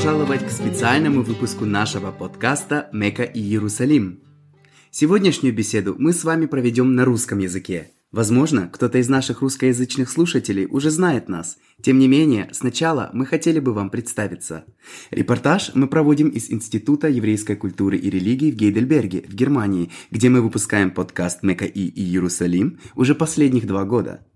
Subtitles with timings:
[0.00, 4.20] Пожаловать к специальному выпуску нашего подкаста «Мека и Иерусалим».
[4.90, 7.90] Сегодняшнюю беседу мы с вами проведем на русском языке.
[8.10, 11.58] Возможно, кто-то из наших русскоязычных слушателей уже знает нас.
[11.82, 14.64] Тем не менее, сначала мы хотели бы вам представиться.
[15.10, 20.40] Репортаж мы проводим из Института еврейской культуры и религии в Гейдельберге, в Германии, где мы
[20.40, 24.26] выпускаем подкаст «Мека и Иерусалим» уже последних два года.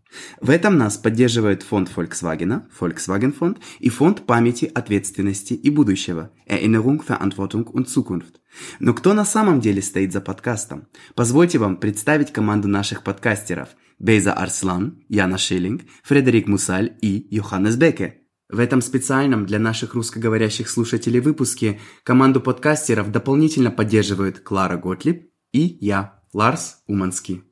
[0.40, 7.02] В этом нас поддерживает фонд Volkswagen, Volkswagen Фонд и фонд памяти, ответственности и будущего, Erinnerung,
[7.06, 8.40] Verantwortung und Zukunft.
[8.78, 10.86] Но кто на самом деле стоит за подкастом?
[11.14, 18.20] Позвольте вам представить команду наших подкастеров Бейза Арслан, Яна Шиллинг, Фредерик Мусаль и Йоханнес Беке.
[18.48, 25.78] В этом специальном для наших русскоговорящих слушателей выпуске команду подкастеров дополнительно поддерживают Клара Готлиб и
[25.80, 27.42] я, Ларс Уманский.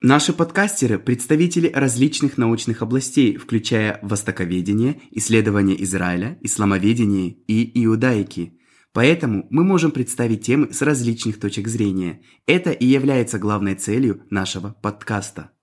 [0.00, 8.58] Наши подкастеры– представители различных научных областей, включая востоковедение, исследование Израиля, исламоведение и иудаики.
[8.92, 12.22] Поэтому мы можем представить темы с различных точек зрения.
[12.46, 15.53] Это и является главной целью нашего подкаста.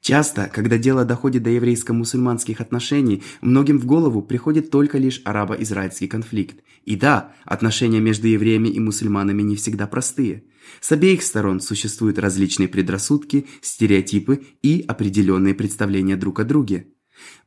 [0.00, 6.60] Часто, когда дело доходит до еврейско-мусульманских отношений, многим в голову приходит только лишь арабо-израильский конфликт.
[6.84, 10.44] И да, отношения между евреями и мусульманами не всегда простые.
[10.80, 16.88] С обеих сторон существуют различные предрассудки, стереотипы и определенные представления друг о друге.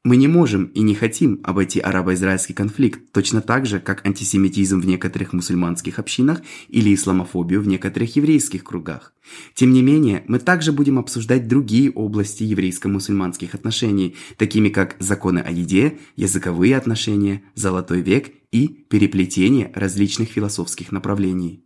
[0.04, 4.86] Мы не можем и не хотим обойти арабо-израильский конфликт точно так же, как антисемитизм в
[4.88, 9.14] некоторых мусульманских общинах или исламофобию в некоторых еврейских кругах.
[9.54, 15.52] Тем не менее, мы также будем обсуждать другие области еврейско-мусульманских отношений, такими как законы о
[15.52, 21.64] еде, языковые отношения, золотой век и переплетение различных философских направлений.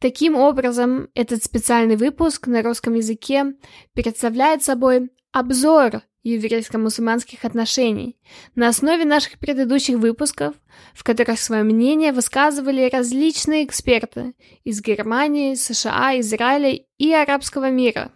[0.00, 3.54] Таким образом, этот специальный выпуск на русском языке
[3.94, 8.16] представляет собой обзор еврейско-мусульманских отношений
[8.54, 10.54] на основе наших предыдущих выпусков,
[10.94, 14.34] в которых свое мнение высказывали различные эксперты
[14.64, 18.12] из Германии, США, Израиля и арабского мира.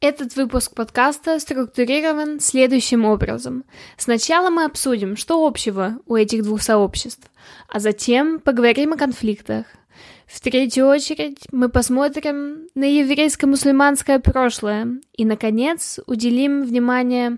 [0.00, 3.62] Этот выпуск подкаста структурирован следующим образом.
[3.96, 7.30] Сначала мы обсудим, что общего у этих двух сообществ,
[7.68, 9.66] а затем поговорим о конфликтах,
[10.32, 17.36] в третью очередь мы посмотрим на еврейско-мусульманское прошлое и, наконец, уделим внимание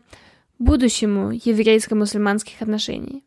[0.61, 3.25] будущему еврейско-мусульманских отношений.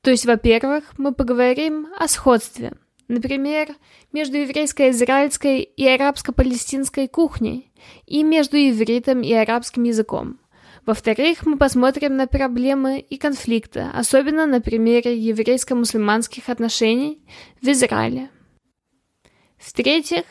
[0.00, 2.72] То есть, во-первых, мы поговорим о сходстве,
[3.06, 3.68] например,
[4.12, 7.70] между еврейско-израильской и арабско-палестинской кухней
[8.06, 10.40] и между ивритом и арабским языком.
[10.86, 17.22] Во-вторых, мы посмотрим на проблемы и конфликты, особенно на примере еврейско-мусульманских отношений
[17.62, 18.28] в Израиле.
[19.64, 20.24] В-третьих,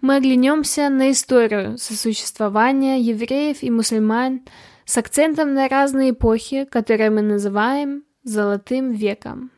[0.00, 4.40] мы оглянемся на историю сосуществования евреев и мусульман
[4.86, 9.50] с акцентом на разные эпохи, которые мы называем «золотым веком».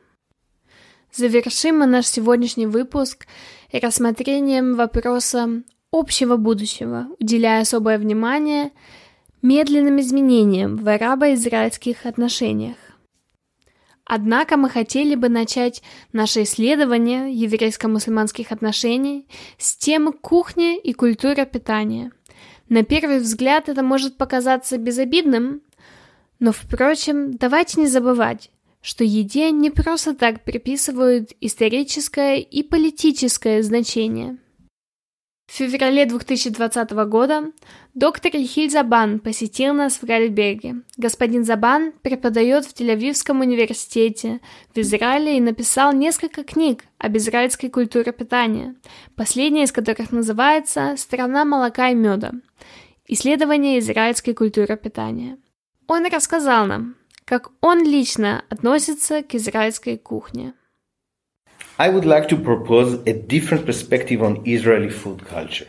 [1.12, 3.28] Завершим мы наш сегодняшний выпуск
[3.72, 5.62] рассмотрением вопроса
[5.92, 8.72] общего будущего, уделяя особое внимание
[9.40, 12.76] медленным изменениям в арабо-израильских отношениях.
[14.14, 22.12] Однако мы хотели бы начать наше исследование еврейско-мусульманских отношений с темы кухни и культура питания.
[22.68, 25.62] На первый взгляд это может показаться безобидным,
[26.40, 28.50] но, впрочем, давайте не забывать,
[28.82, 34.36] что еде не просто так приписывают историческое и политическое значение.
[35.52, 37.52] В феврале 2020 года
[37.92, 40.76] доктор Ехиль Забан посетил нас в Гальберге.
[40.96, 44.40] Господин Забан преподает в Тель-Авивском университете
[44.74, 48.76] в Израиле и написал несколько книг об израильской культуре питания,
[49.14, 52.32] последняя из которых называется «Страна молока и меда.
[53.06, 55.36] Исследование израильской культуры питания».
[55.86, 56.96] Он рассказал нам,
[57.26, 60.54] как он лично относится к израильской кухне.
[61.78, 65.68] I would like to propose a different perspective on Israeli food culture.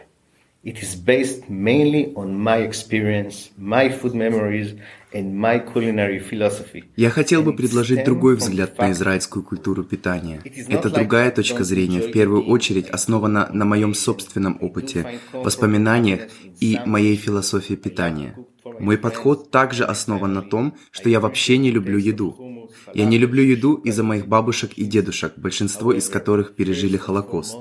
[0.63, 4.75] It is based mainly on my experience, my food memories
[5.13, 6.83] and my culinary philosophy.
[6.97, 10.41] Я хотел бы предложить другой взгляд на израильскую культуру питания.
[10.69, 16.29] Эта другая точка зрения в первую очередь основана на моем собственном опыте, воспоминаниях
[16.59, 18.35] и моей философии питания.
[18.79, 22.62] Мой подход также основан на том, что я вообще не люблю еду.
[22.93, 27.57] Я не люблю еду из-за моих бабушек и дедушек, большинство из которых пережили Холокост.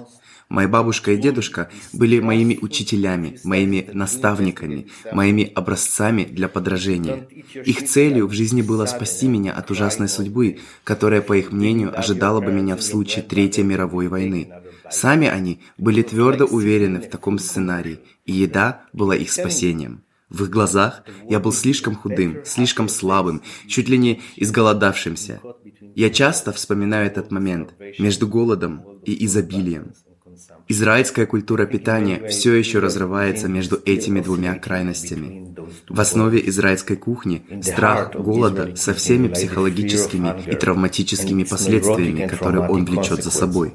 [0.48, 7.26] Моя бабушка и дедушка были моими учителями, моими наставниками, моими образцами для подражения.
[7.54, 12.42] Их целью в жизни было спасти меня от ужасной судьбы, которая, по их мнению, ожидала
[12.42, 14.52] бы меня в случае Третьей мировой войны.
[14.90, 20.02] Сами они были твердо уверены в таком сценарии, и еда была их спасением.
[20.32, 25.40] В их глазах я был слишком худым, слишком слабым, чуть ли не изголодавшимся.
[25.94, 29.92] Я часто вспоминаю этот момент между голодом и изобилием.
[30.68, 35.54] Израильская культура питания все еще разрывается между этими двумя крайностями.
[35.90, 43.22] В основе израильской кухни страх голода со всеми психологическими и травматическими последствиями, которые он влечет
[43.22, 43.74] за собой.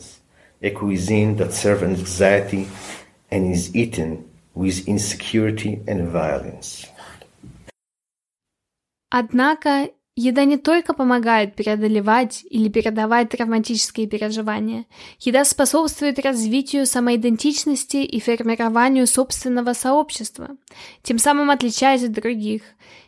[9.10, 9.90] Однако
[10.20, 14.86] Еда не только помогает преодолевать или передавать травматические переживания,
[15.20, 20.58] еда способствует развитию самоидентичности и формированию собственного сообщества,
[21.04, 22.64] тем самым отличаясь от других.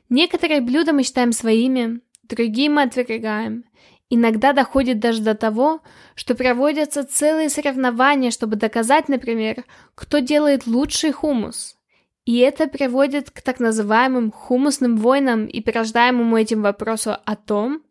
[0.10, 3.64] Некоторые блюда мы считаем своими, другие мы отвергаем.
[4.10, 5.82] Иногда доходит даже до того,
[6.16, 9.66] что проводятся целые соревнования, чтобы доказать, например,
[9.96, 11.76] кто делает лучший хумус–
[12.30, 17.82] и это приводит к так называемым хумусным войнам и порождаемому этим вопросу о том,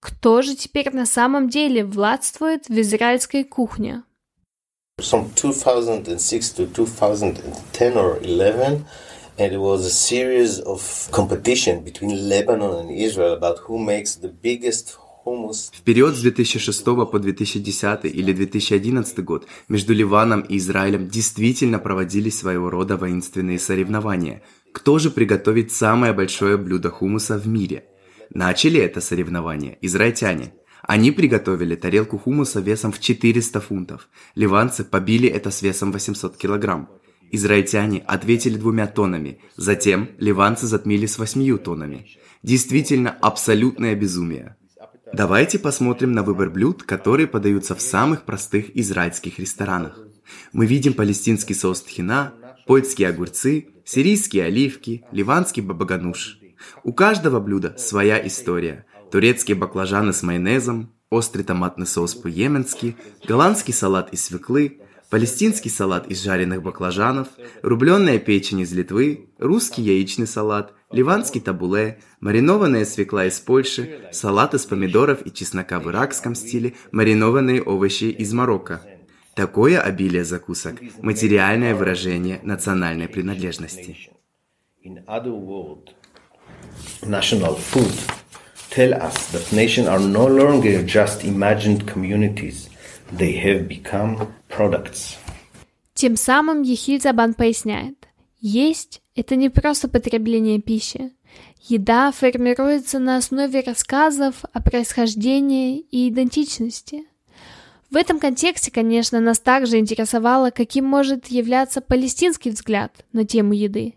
[0.00, 4.02] кто же теперь на самом деле властвует в израильской кухне.
[4.98, 8.86] From 2006 to 2010 or 11,
[9.36, 14.32] and it was a series of competition between Lebanon and Israel about who makes the
[14.42, 21.78] biggest в период с 2006 по 2010 или 2011 год между Ливаном и Израилем действительно
[21.78, 24.42] проводились своего рода воинственные соревнования.
[24.72, 27.84] Кто же приготовит самое большое блюдо хумуса в мире?
[28.34, 30.54] Начали это соревнование израильтяне.
[30.82, 34.08] Они приготовили тарелку хумуса весом в 400 фунтов.
[34.34, 36.88] Ливанцы побили это с весом 800 килограмм.
[37.30, 42.08] Израильтяне ответили двумя тоннами, затем ливанцы затмили с восьмию тоннами.
[42.42, 44.56] Действительно абсолютное безумие.
[45.14, 49.98] Давайте посмотрим на выбор блюд, которые подаются в самых простых израильских ресторанах.
[50.54, 52.32] Мы видим палестинский соус тхина,
[52.66, 56.38] польские огурцы, сирийские оливки, ливанский бабагануш.
[56.82, 58.86] У каждого блюда своя история.
[59.10, 62.96] Турецкие баклажаны с майонезом, острый томатный соус по-йеменски,
[63.28, 64.80] голландский салат из свеклы,
[65.10, 67.28] палестинский салат из жареных баклажанов,
[67.60, 74.66] рубленная печень из Литвы, русский яичный салат– ливанский табуле, маринованная свекла из Польши, салат из
[74.66, 78.82] помидоров и чеснока в иракском стиле, маринованные овощи из Марокко.
[79.34, 84.10] Такое обилие закусок– материальное выражение национальной принадлежности.
[87.02, 87.92] National food
[88.70, 92.68] tell us that nations are no longer just imagined communities.
[93.16, 95.16] They have become products.
[95.94, 98.01] Тем самым Ехильзабан поясняет,
[98.42, 101.12] есть это не просто потребление пищи.
[101.62, 107.04] Еда формируется на основе рассказов о происхождении и идентичности.
[107.90, 113.94] В этом контексте, конечно, нас также интересовало, каким может являться палестинский взгляд на тему еды.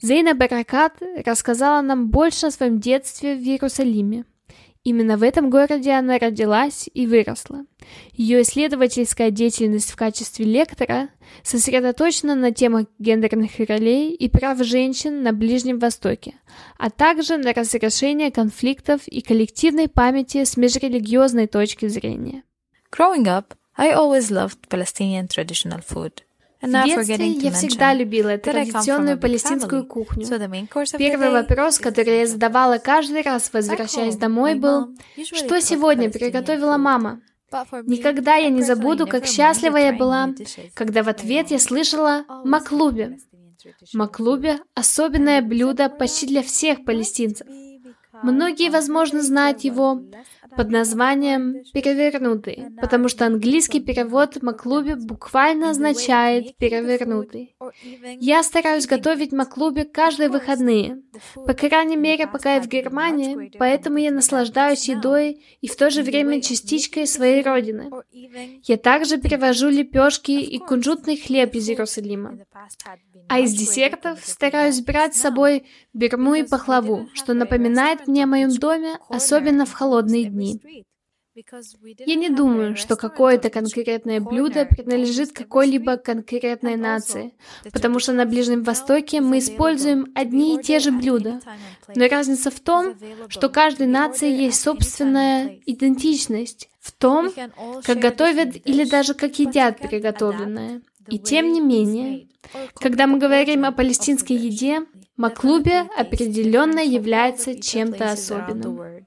[0.00, 0.94] Зейна Баракат
[1.26, 4.24] рассказала нам больше о своем детстве в Иерусалиме.
[4.84, 7.64] Именно в этом городе она родилась и выросла.
[8.14, 11.08] Ее исследовательская деятельность в качестве лектора
[11.44, 16.34] сосредоточена на темах гендерных ролей и прав женщин на Ближнем Востоке,
[16.78, 22.42] а также на разрешении конфликтов и коллективной памяти с межрелигиозной точки зрения.
[22.90, 26.22] Growing up, I always loved Palestinian traditional food.
[26.62, 30.24] В детстве я всегда любила традиционную палестинскую кухню.
[30.96, 37.20] Первый вопрос, который я задавала каждый раз, возвращаясь домой, был, что сегодня приготовила мама?
[37.84, 40.30] Никогда я не забуду, как счастлива я была,
[40.74, 43.18] когда в ответ я слышала «маклуби».
[43.92, 47.46] Маклуби– особенное блюдо почти для всех палестинцев.
[48.22, 50.00] Многие, возможно, знают его
[50.56, 57.54] под названием «перевернутый», потому что английский перевод маклуби буквально означает «перевернутый».
[58.20, 61.02] Я стараюсь готовить маклуби каждые выходные,
[61.34, 66.02] по крайней мере, пока я в Германии, поэтому я наслаждаюсь едой и в то же
[66.02, 67.90] время частичкой своей родины.
[68.64, 72.38] Я также привожу лепешки и кунжутный хлеб из Иерусалима.
[73.32, 78.50] А из десертов стараюсь брать с собой берму и пахлаву, что напоминает мне о моем
[78.50, 80.60] доме, особенно в холодные дни.
[81.34, 87.32] Я не думаю, что какое-то конкретное блюдо принадлежит какой-либо конкретной нации,
[87.72, 91.40] потому что на Ближнем Востоке мы используем одни и те же блюда.
[91.96, 92.98] Но разница в том,
[93.28, 97.32] что каждой нации есть собственная идентичность в том,
[97.82, 100.82] как готовят или даже как едят приготовленное.
[101.08, 102.28] И тем не менее,
[102.76, 109.04] когда мы говорим о палестинской еде, маклубе определенно является чем-то особенным.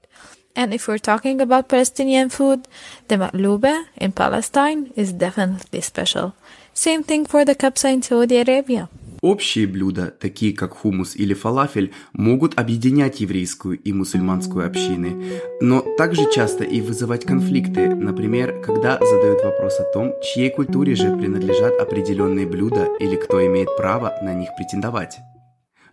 [0.54, 2.66] And if we're talking about Palestinian food,
[3.08, 6.32] the maklube in Palestine is definitely special.
[6.72, 8.88] Same thing for the kapsa in Saudi Arabia.
[9.22, 16.30] Общие блюда, такие как хумус или фалафель, могут объединять еврейскую и мусульманскую общины, но также
[16.32, 22.46] часто и вызывать конфликты, например, когда задают вопрос о том, чьей культуре же принадлежат определенные
[22.46, 25.18] блюда или кто имеет право на них претендовать.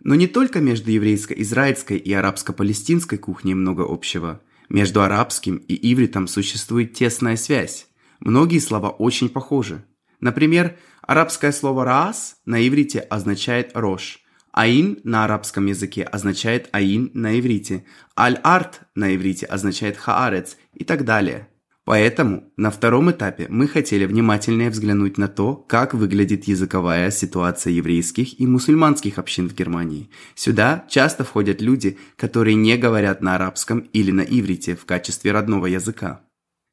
[0.01, 4.41] Но не только между еврейско-израильской и арабско-палестинской кухней много общего.
[4.69, 7.87] Между арабским и ивритом существует тесная связь.
[8.19, 9.83] Многие слова очень похожи.
[10.23, 14.21] Например, Арабское слово «раас» на иврите означает «рожь»,
[14.53, 17.83] «аин» на арабском языке означает «аин» на иврите,
[18.17, 21.49] «аль-арт» на иврите означает «хаарец» и так далее.
[21.83, 28.39] Поэтому на втором этапе мы хотели внимательнее взглянуть на то, как выглядит языковая ситуация еврейских
[28.39, 30.09] и мусульманских общин в Германии.
[30.35, 35.65] Сюда часто входят люди, которые не говорят на арабском или на иврите в качестве родного
[35.65, 36.21] языка.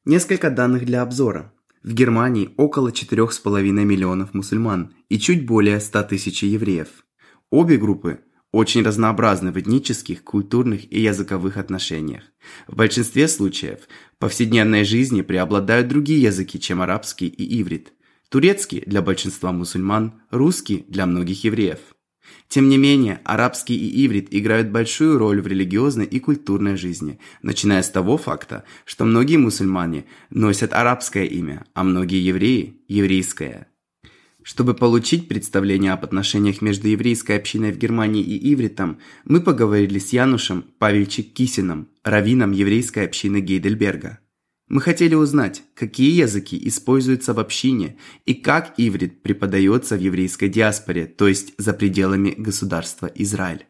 [0.05, 1.51] Несколько данных для обзора.
[1.83, 6.89] В Германии около 4,5 миллионов мусульман и чуть более 100 тысяч евреев.
[7.49, 8.19] Обе группы
[8.51, 12.23] очень разнообразны в этнических, культурных и языковых отношениях.
[12.67, 13.79] В большинстве случаев
[14.15, 17.93] в повседневной жизни преобладают другие языки, чем арабский и иврит.
[18.29, 21.79] Турецкий для большинства мусульман, русский для многих евреев.
[22.47, 27.81] Тем не менее, арабский и иврит играют большую роль в религиозной и культурной жизни, начиная
[27.81, 33.67] с того факта, что многие мусульмане носят арабское имя, а многие евреи– еврейское.
[34.43, 40.13] Чтобы получить представление об отношениях между еврейской общиной в Германии и ивритом, мы поговорили с
[40.13, 44.19] Янушем Павельчик Кисином, раввином еврейской общины Гейдельберга.
[44.73, 51.07] Мы хотели узнать, какие языки используются в общине и как иврит преподается в еврейской диаспоре,
[51.07, 53.65] то есть за пределами государства Израиль.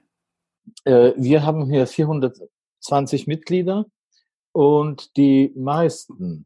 [0.85, 3.85] Wir haben hier 420 Mitglieder
[4.53, 6.45] und die meisten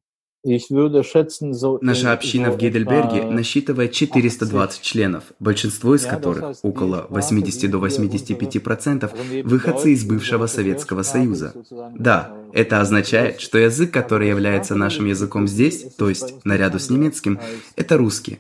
[1.82, 9.94] Наша община в Гейдельберге насчитывает 420 членов, большинство из которых, около 80 до 85%, выходцы
[9.94, 11.54] из бывшего Советского Союза.
[11.96, 17.40] Да, это означает, что язык, который является нашим языком здесь, то есть наряду с немецким,
[17.76, 18.38] это русский.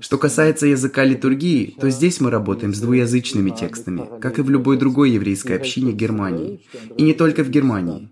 [0.00, 4.76] Что касается языка литургии, то здесь мы работаем с двуязычными текстами, как и в любой
[4.76, 6.60] другой еврейской общине Германии.
[6.96, 8.10] И не только в Германии.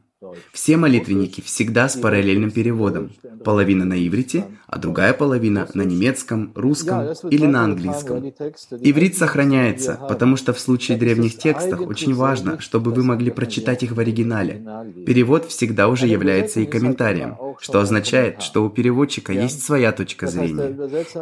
[0.52, 3.12] Все молитвенники всегда с параллельным переводом.
[3.44, 8.32] Половина на иврите, а другая половина на немецком, русском или на английском.
[8.80, 13.92] Иврит сохраняется, потому что в случае древних текстов очень важно, чтобы вы могли прочитать их
[13.92, 14.64] в оригинале.
[15.06, 20.76] Перевод всегда уже является и комментарием, что означает, что у переводчика есть своя точка зрения.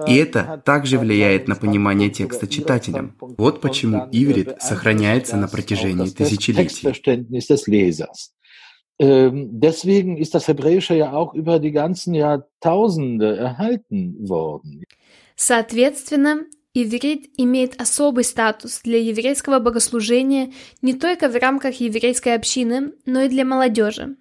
[0.08, 3.16] И это также влияет на понимание текста читателям.
[3.20, 6.88] Вот почему иврит сохраняется на протяжении тысячелетий.
[9.00, 14.84] Deswegen ist das Hebräische ja auch über die ganzen Jahrtausende erhalten worden.
[15.36, 23.22] Соответственно, иврит имеет особый статус для еврейского богослужения не только в рамках еврейской общины, но
[23.22, 24.16] и для молодежи.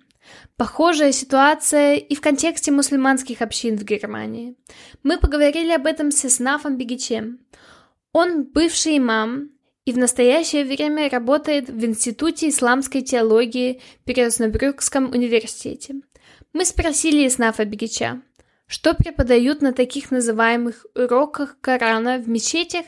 [0.58, 4.56] Похожая ситуация и в контексте мусульманских общин в Германии.
[5.04, 7.40] Мы поговорили об этом с Иснафом Бегичем.
[8.12, 9.50] Он бывший имам,
[9.86, 15.96] и в настоящее время работает в Институте исламской теологии при Оснабрюкском университете.
[16.54, 18.22] Мы спросили Иснафа Бегича,
[18.68, 22.86] что преподают на таких называемых уроках Корана в мечетях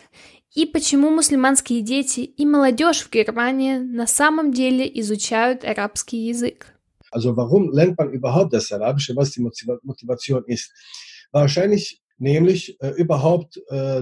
[0.53, 6.67] и почему мусульманские дети и молодежь в Германии на самом деле изучают арабский язык.
[7.11, 10.71] Also warum lernt man überhaupt das Arabische, was die Motivation ist?
[11.31, 12.01] Wahrscheinlich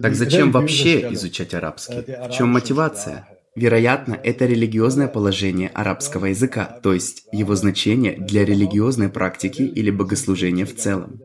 [0.02, 2.04] так зачем вообще изучать арабский?
[2.28, 3.28] В чем мотивация?
[3.56, 10.66] Вероятно, это религиозное положение арабского языка, то есть его значение для религиозной практики или богослужения
[10.66, 11.22] в целом.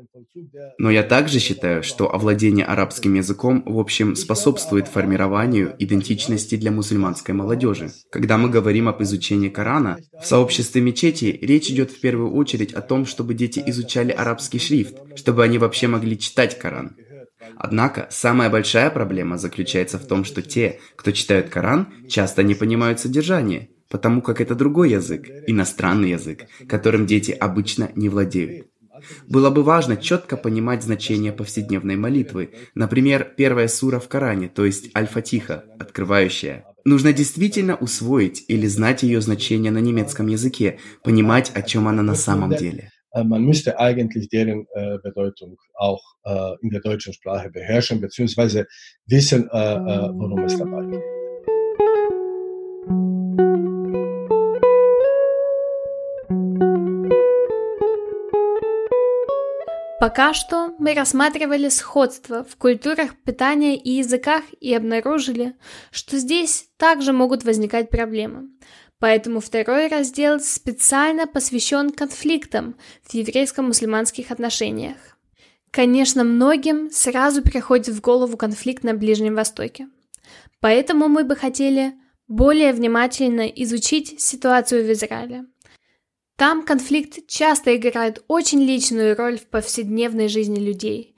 [0.78, 7.35] Но я также считаю, что овладение арабским языком, в общем, способствует формированию идентичности для мусульманской
[7.35, 7.90] молодежи.
[8.11, 12.80] Когда мы говорим об изучении Корана, в сообществе мечети речь идет в первую очередь о
[12.80, 16.97] том, чтобы дети изучали арабский шрифт, чтобы они вообще могли читать Коран.
[17.57, 23.00] Однако, самая большая проблема заключается в том, что те, кто читают Коран, часто не понимают
[23.00, 28.66] содержание, потому как это другой язык, иностранный язык, которым дети обычно не владеют.
[29.26, 34.90] Было бы важно четко понимать значение повседневной молитвы, например, первая сура в Коране, то есть
[34.97, 36.64] Аль-Фатиха, открывающая.
[36.85, 42.14] Нужно действительно усвоить или знать ее значение на немецком языке, понимать, о чем она на
[42.14, 42.90] самом деле.
[43.14, 48.67] Man müsste eigentlich deren äh, Bedeutung auch äh, in der deutschen Sprache beherrschen, beziehungsweise
[49.07, 51.02] wissen, äh, worum es dabei geht.
[60.00, 65.57] Пока что мы рассматривали сходство в культурах питания и языках и обнаружили,
[65.90, 68.49] что здесь также могут возникать проблемы.
[69.00, 74.97] Поэтому второй раздел специально посвящен конфликтам в еврейско-мусульманских отношениях.
[75.73, 79.88] Конечно, многим сразу приходит в голову конфликт на Ближнем Востоке.
[80.61, 81.95] Поэтому мы бы хотели
[82.28, 85.47] более внимательно изучить ситуацию в Израиле.
[86.38, 91.16] Там конфликт часто играет очень личную роль в повседневной жизни людей.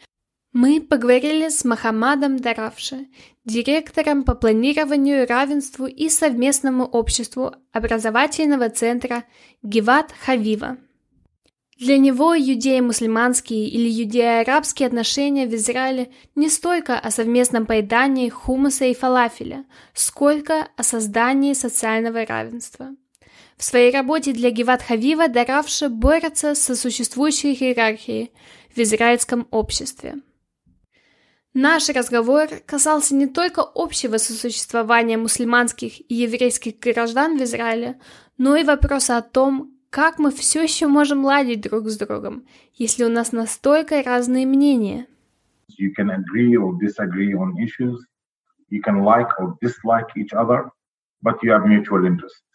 [0.54, 3.06] Мы поговорили с Махамадом Даравши,
[3.44, 9.24] директором по планированию, равенству и совместному обществу образовательного центра
[9.62, 10.78] Гиват Хавива.
[11.78, 18.94] Для него иудеи-мусульманские или иудеи-арабские отношения в Израиле не столько о совместном поедании хумуса и
[18.94, 22.96] фалафеля, сколько о создании социального равенства.
[23.60, 28.32] В своей работе для Геват Хавива Даравша борется со существующей иерархией
[28.74, 30.14] в израильском обществе.
[31.52, 38.00] Наш разговор касался не только общего сосуществования мусульманских и еврейских граждан в Израиле,
[38.38, 43.04] но и вопроса о том, как мы все еще можем ладить друг с другом, если
[43.04, 45.06] у нас настолько разные мнения?
[45.78, 47.98] You can agree or disagree on issues.
[48.70, 50.70] You can like or dislike each other,
[51.22, 52.49] but you have mutual interests.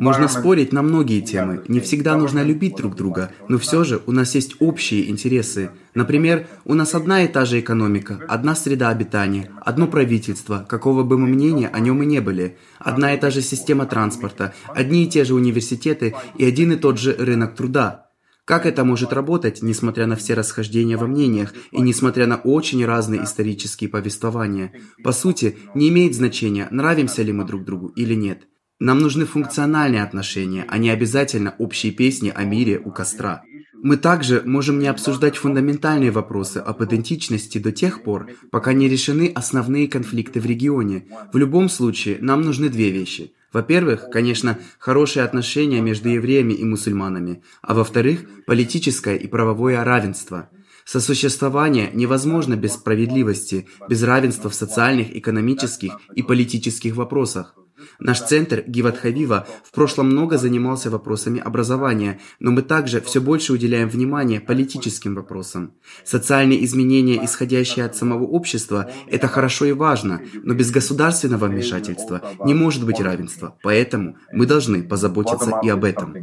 [0.00, 1.62] Можно спорить на многие темы.
[1.68, 5.70] Не всегда нужно любить друг друга, но все же у нас есть общие интересы.
[5.94, 11.18] Например, у нас одна и та же экономика, одна среда обитания, одно правительство, какого бы
[11.18, 15.08] мы мнения о нем и не были, одна и та же система транспорта, одни и
[15.08, 18.07] те же университеты и один и тот же рынок труда.
[18.48, 23.24] Как это может работать, несмотря на все расхождения во мнениях и несмотря на очень разные
[23.24, 24.72] исторические повествования?
[25.04, 28.48] По сути, не имеет значения, нравимся ли мы друг другу или нет.
[28.80, 33.42] Нам нужны функциональные отношения, а не обязательно общие песни о мире у костра.
[33.82, 39.30] Мы также можем не обсуждать фундаментальные вопросы об идентичности до тех пор, пока не решены
[39.34, 41.06] основные конфликты в регионе.
[41.34, 43.34] В любом случае, нам нужны две вещи.
[43.52, 50.50] Во-первых, конечно, хорошие отношения между евреями и мусульманами, а во-вторых, политическое и правовое равенство.
[50.84, 57.54] Сосуществование невозможно без справедливости, без равенства в социальных, экономических и политических вопросах.
[57.98, 63.52] Наш центр Гиват Хавива в прошлом много занимался вопросами образования, но мы также все больше
[63.52, 65.72] уделяем внимание политическим вопросам.
[66.04, 72.54] Социальные изменения, исходящие от самого общества, это хорошо и важно, но без государственного вмешательства не
[72.54, 76.14] может быть равенства, поэтому мы должны позаботиться и об этом.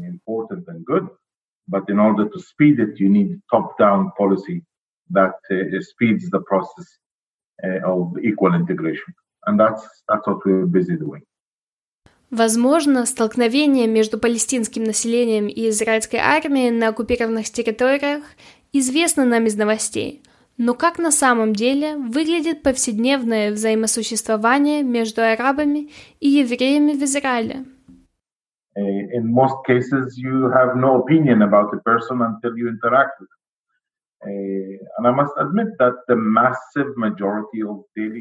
[1.68, 4.64] But in order to speed it, you need top-down policy
[5.10, 6.88] that uh, speeds the process
[7.64, 9.14] uh, of equal integration.
[9.48, 11.24] And that's, that's what we're busy doing.
[12.32, 18.24] Возможно, столкновение между палестинским населением и израильской армией на оккупированных территориях
[18.74, 20.22] известно нам из новостей.
[20.58, 27.66] Но как на самом деле выглядит повседневное взаимосуществование между арабами и евреями в Израиле?
[28.78, 33.45] In most cases, you have no opinion about a person until you interact with them.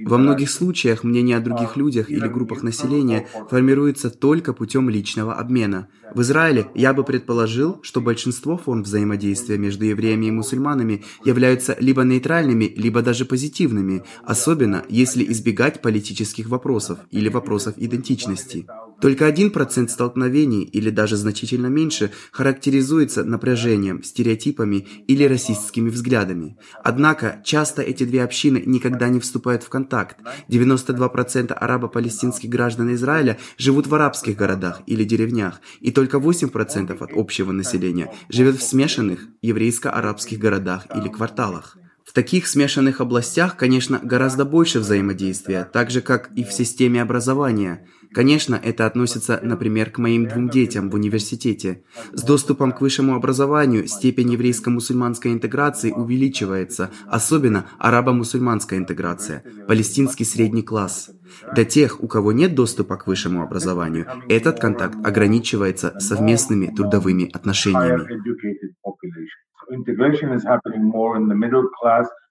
[0.07, 5.89] Во многих случаях мнение о других людях или группах населения формируется только путем личного обмена.
[6.13, 12.03] В Израиле я бы предположил, что большинство форм взаимодействия между евреями и мусульманами являются либо
[12.03, 18.67] нейтральными, либо даже позитивными, особенно если избегать политических вопросов или вопросов идентичности.
[19.05, 26.57] Только один процент столкновений, или даже значительно меньше, характеризуется напряжением, стереотипами или расистскими взглядами.
[26.83, 30.17] Однако, часто эти две общины никогда не вступают в контакт.
[30.49, 37.53] 92% арабо-палестинских граждан Израиля живут в арабских городах или деревнях, и только 8% от общего
[37.53, 41.77] населения живет в смешанных еврейско-арабских городах или кварталах.
[42.05, 47.87] В таких смешанных областях, конечно, гораздо больше взаимодействия, так же, как и в системе образования.
[48.15, 51.83] Конечно, это относится, например, к моим двум детям в университете.
[52.13, 61.11] С доступом к высшему образованию степень еврейско-мусульманской интеграции увеличивается, особенно арабо-мусульманская интеграция, палестинский средний класс.
[61.55, 68.07] Для тех, у кого нет доступа к высшему образованию, этот контакт ограничивается совместными трудовыми отношениями.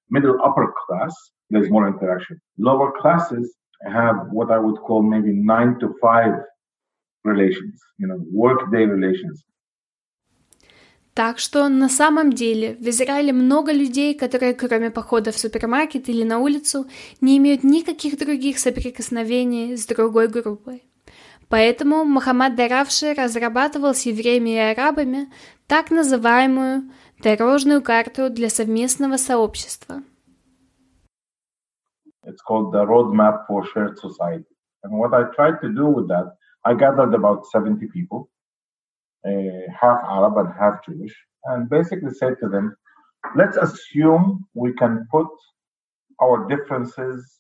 [0.10, 1.14] middle upper class.
[1.50, 2.38] There's more interaction.
[2.60, 3.48] Lower classes
[3.86, 6.34] have what I would call maybe nine to five
[7.24, 9.44] relations, you know, workday relations.
[11.14, 16.24] Так что на самом деле в Израиле много людей, которые кроме похода в супермаркет или
[16.24, 16.88] на улицу
[17.22, 20.84] не имеют никаких других соприкосновений с другой группой.
[21.50, 25.30] Поэтому Мухаммад Даравши разрабатывал с евреями и арабами
[25.68, 26.90] так называемую
[27.22, 30.02] дорожную карту для совместного сообщества.
[32.34, 34.56] It's called the Roadmap for Shared Society.
[34.84, 36.34] And what I tried to do with that,
[36.66, 38.32] I gathered about 70 people,
[39.24, 41.16] uh, half Arab and half Jewish,
[41.46, 42.76] and basically said to them,
[43.36, 45.28] let's assume we can put
[46.20, 47.40] our differences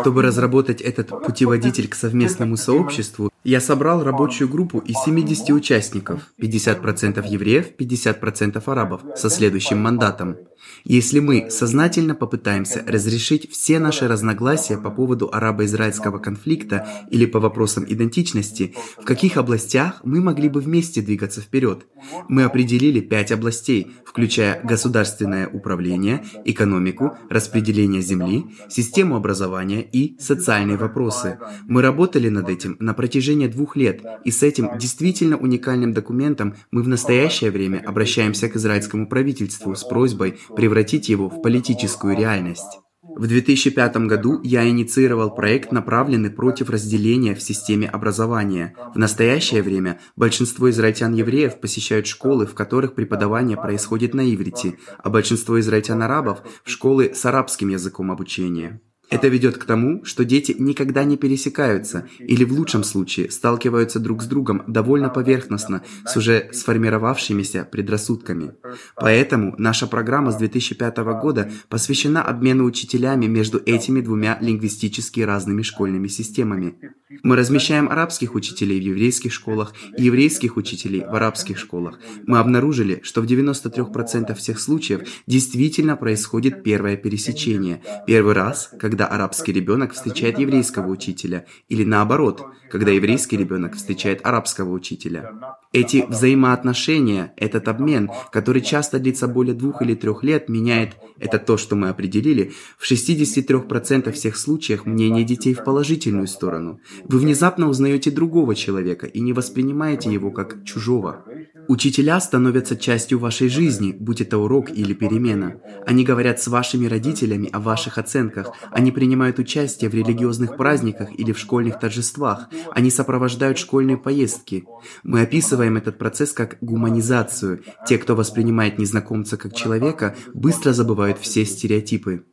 [0.00, 7.26] Чтобы разработать этот путеводитель к совместному сообществу, я собрал рабочую группу из 70 участников, 50%
[7.26, 10.36] евреев, 50% арабов, со следующим мандатом.
[10.84, 17.84] Если мы сознательно попытаемся разрешить все наши разногласия по поводу арабо-израильского конфликта или по вопросам
[17.88, 21.86] идентичности, в каких областях мы могли бы вместе двигаться вперед?
[22.28, 29.47] Мы определили пять областей, включая государственное управление, экономику, распределение земли, систему образования
[29.92, 31.38] и социальные вопросы.
[31.66, 36.82] Мы работали над этим на протяжении двух лет, и с этим действительно уникальным документом мы
[36.82, 42.78] в настоящее время обращаемся к израильскому правительству с просьбой превратить его в политическую реальность.
[43.18, 48.74] В 2005 году я инициировал проект, направленный против разделения в системе образования.
[48.94, 55.58] В настоящее время большинство израильтян-евреев посещают школы, в которых преподавание происходит на иврите, а большинство
[55.58, 58.80] израильтян-арабов– в школы с арабским языком обучения.
[59.10, 64.22] Это ведет к тому, что дети никогда не пересекаются или в лучшем случае сталкиваются друг
[64.22, 68.52] с другом довольно поверхностно с уже сформировавшимися предрассудками.
[68.96, 76.08] Поэтому наша программа с 2005 года посвящена обмену учителями между этими двумя лингвистически разными школьными
[76.08, 76.74] системами.
[77.22, 81.98] Мы размещаем арабских учителей в еврейских школах и еврейских учителей в арабских школах.
[82.26, 87.82] Мы обнаружили, что в 93% всех случаев действительно происходит первое пересечение.
[88.06, 94.26] Первый раз, когда когда арабский ребенок встречает еврейского учителя, или наоборот, когда еврейский ребенок встречает
[94.26, 95.30] арабского учителя.
[95.72, 101.56] Эти взаимоотношения, этот обмен, который часто длится более двух или трех лет, меняет, это то,
[101.56, 106.80] что мы определили, в 63% всех случаях мнение детей в положительную сторону.
[107.04, 111.24] Вы внезапно узнаете другого человека и не воспринимаете его как чужого.
[111.68, 115.60] Учителя становятся частью вашей жизни, будь это урок или перемена.
[115.86, 121.32] Они говорят с вашими родителями о ваших оценках, они принимают участие в религиозных праздниках или
[121.32, 124.64] в школьных торжествах, они сопровождают школьные поездки.
[125.02, 127.62] Мы описываем этот процесс как гуманизацию.
[127.86, 132.24] Те, кто воспринимает незнакомца как человека, быстро забывают все стереотипы.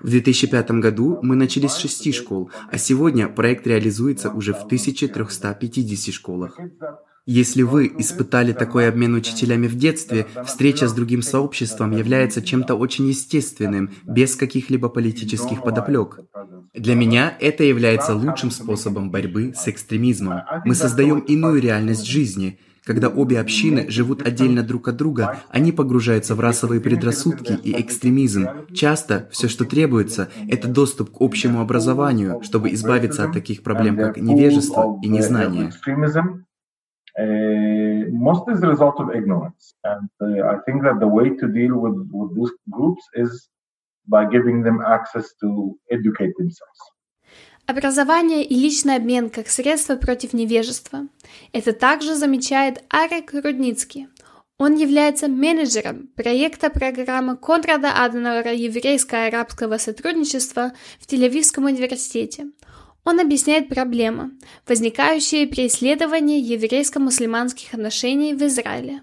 [0.00, 6.14] В 2005 году мы начали с шести школ, а сегодня проект реализуется уже в 1350
[6.14, 6.58] школах.
[7.26, 13.08] Если вы испытали такой обмен учителями в детстве, встреча с другим сообществом является чем-то очень
[13.08, 16.20] естественным, без каких-либо политических подоплек.
[16.72, 20.42] Для меня это является лучшим способом борьбы с экстремизмом.
[20.64, 22.60] Мы создаем иную реальность жизни.
[22.84, 28.46] Когда обе общины живут отдельно друг от друга, они погружаются в расовые предрассудки и экстремизм.
[28.72, 34.18] Часто все, что требуется, это доступ к общему образованию, чтобы избавиться от таких проблем, как
[34.18, 35.72] невежество и незнание.
[37.18, 39.72] Uh, mostly as a result of ignorance.
[39.84, 43.48] And uh, I think that the way to deal with, with those groups is
[44.06, 46.80] by giving them access to educate themselves.
[47.66, 51.08] Образование и личный обмен как средство против невежества.
[51.52, 54.08] Это также замечает Арик Рудницкий.
[54.58, 62.52] Он является менеджером проекта программы Конрада Аденауэра еврейско-арабского сотрудничества в Тель-Авивском университете.
[63.06, 64.32] Он объясняет проблемы,
[64.66, 69.02] возникающие при исследовании еврейско-мусульманских отношений в Израиле.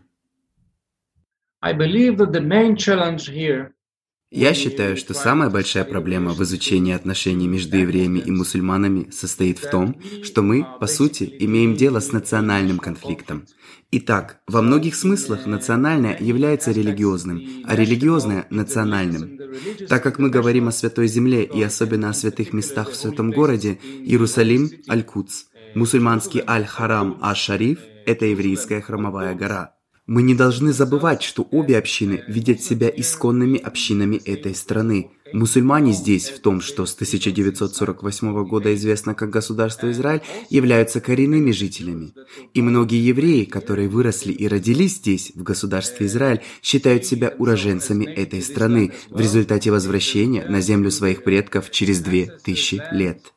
[4.35, 9.69] Я считаю, что самая большая проблема в изучении отношений между евреями и мусульманами состоит в
[9.69, 13.45] том, что мы, по сути, имеем дело с национальным конфликтом.
[13.91, 19.39] Итак, во многих смыслах национальное является религиозным, а религиозное– национальным.
[19.87, 23.77] Так как мы говорим о Святой Земле и особенно о святых местах в Святом Городе,
[23.83, 25.43] Иерусалим– Аль-Кудс,
[25.75, 29.72] мусульманский Аль-Харам Аш-Шариф– это еврейская храмовая гора.
[30.05, 36.29] Мы не должны забывать, что обе общины видят себя исконными общинами этой страны– Мусульмане здесь,
[36.29, 42.13] в том, что с 1948 года известно как государство Израиль, являются коренными жителями.
[42.53, 48.43] И многие евреи, которые выросли и родились здесь, в государстве Израиль, считают себя уроженцами этой
[48.43, 53.33] страны в результате возвращения на землю своих предков через две тысячи лет.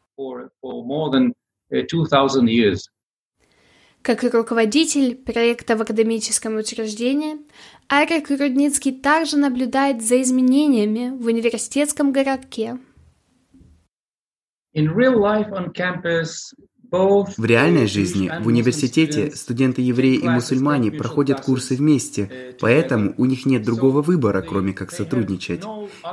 [4.06, 7.38] Как и руководитель проекта в академическом учреждении,
[7.88, 12.78] Арик Рудницкий также наблюдает за изменениями в университетском городке.
[14.76, 16.54] In real life on campus,
[16.92, 23.64] В реальной жизни, в университете, студенты-евреи и мусульмане проходят курсы вместе, поэтому у них нет
[23.64, 25.64] другого выбора, кроме как сотрудничать.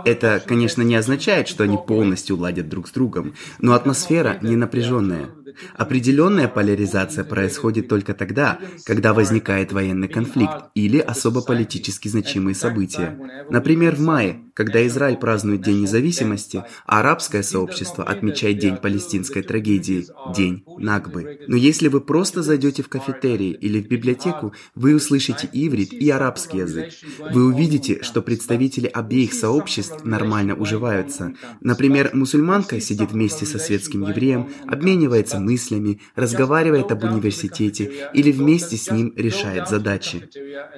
[0.03, 5.29] Это, конечно, не означает, что они полностью ладят друг с другом, но атмосфера не напряженная.
[5.75, 13.17] Определенная поляризация происходит только тогда, когда возникает военный конфликт или особо политически значимые события.
[13.49, 20.05] Например, в мае, когда Израиль празднует День независимости, а арабское сообщество отмечает День палестинской трагедии,
[20.35, 21.39] День Нагбы.
[21.47, 26.59] Но если вы просто зайдете в кафетерий или в библиотеку, вы услышите иврит и арабский
[26.59, 26.93] язык.
[27.31, 31.33] Вы увидите, что представители обеих сообществ нормально уживаются.
[31.61, 38.89] Например, мусульманка сидит вместе со светским евреем, обменивается мыслями, разговаривает об университете или вместе с
[38.89, 40.29] ним решает задачи.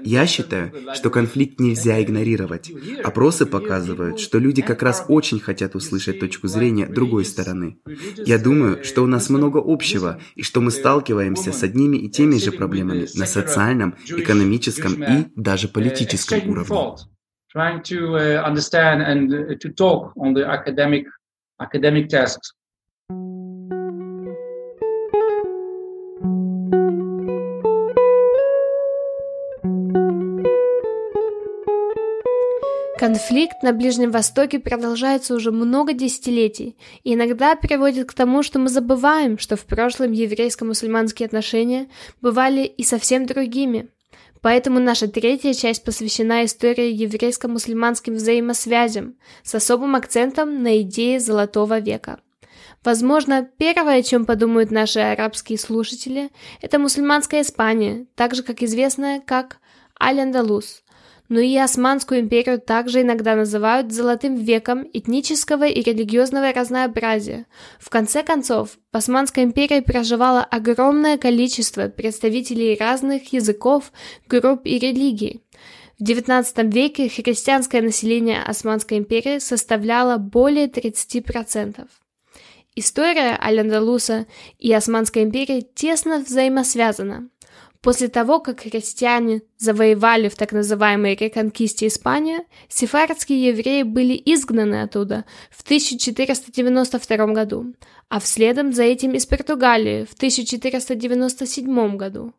[0.04, 2.72] Я считаю, что конфликт нельзя игнорировать.
[3.04, 7.78] Опросы показывают, что люди как раз очень хотят услышать точку зрения другой стороны.
[8.18, 12.38] Я думаю, что у нас много общего и что мы сталкиваемся с одними и теми
[12.38, 16.96] же проблемами на социальном, экономическом и даже политическом уровне.
[17.56, 21.06] Trying to uh, understand and uh, to talk on the academic
[21.58, 22.52] academic tasks.
[32.98, 38.70] Конфликт на Ближнем Востоке продолжается уже много десятилетий и иногда приводит к тому, что мы
[38.70, 41.90] забываем, что в прошлом еврейско-мусульманские отношения
[42.22, 43.90] бывали и совсем другими.
[44.42, 52.22] Поэтому наша третья часть посвящена истории еврейско-мусульманским взаимосвязям с особым акцентом на идеи Золотого века.
[52.82, 56.30] Возможно, первое, о чем подумают наши арабские слушатели,
[56.62, 59.58] это мусульманская Испания, так же как известная как
[60.00, 60.84] Аль-Андалус–
[61.28, 67.48] но и Османскую империю также иногда называют «золотым веком этнического и религиозного разнообразия».
[67.80, 73.92] В конце концов, в Османской империи проживало огромное количество представителей разных языков,
[74.28, 75.42] групп и религий.
[75.98, 81.88] В XIX веке христианское население Османской империи составляло более 30%.
[82.78, 84.26] История Аль-Андалуса
[84.60, 87.30] и Османской империи тесно взаимосвязана–
[87.86, 95.24] После того, как христиане завоевали в так называемой реконкисте Испанию, сефардские евреи были изгнаны оттуда
[95.52, 97.76] в 1492 году,
[98.10, 102.34] а вследом за этим из Португалии в 1497 году.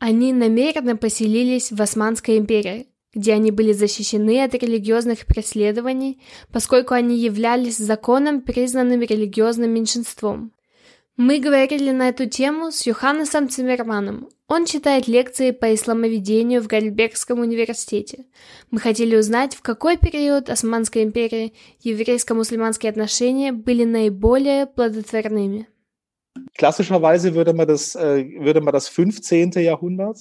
[0.00, 7.16] Они намеренно поселились в Османской империи, где они были защищены от религиозных преследований, поскольку они
[7.16, 10.52] являлись законом признанным религиозным меньшинством.
[11.16, 17.38] Мы говорили на эту тему с Йоханнесом Циммерманом, он читает лекции по исламоведению в Гальбергском
[17.38, 18.26] университете.
[18.72, 25.68] Мы хотели узнать, в какой период Османской империи еврейско-мусульманские отношения были наиболее плодотворными.
[26.58, 29.62] Klassischerweise würde man das, äh, würde man das 15.
[29.62, 30.18] Jahrhundert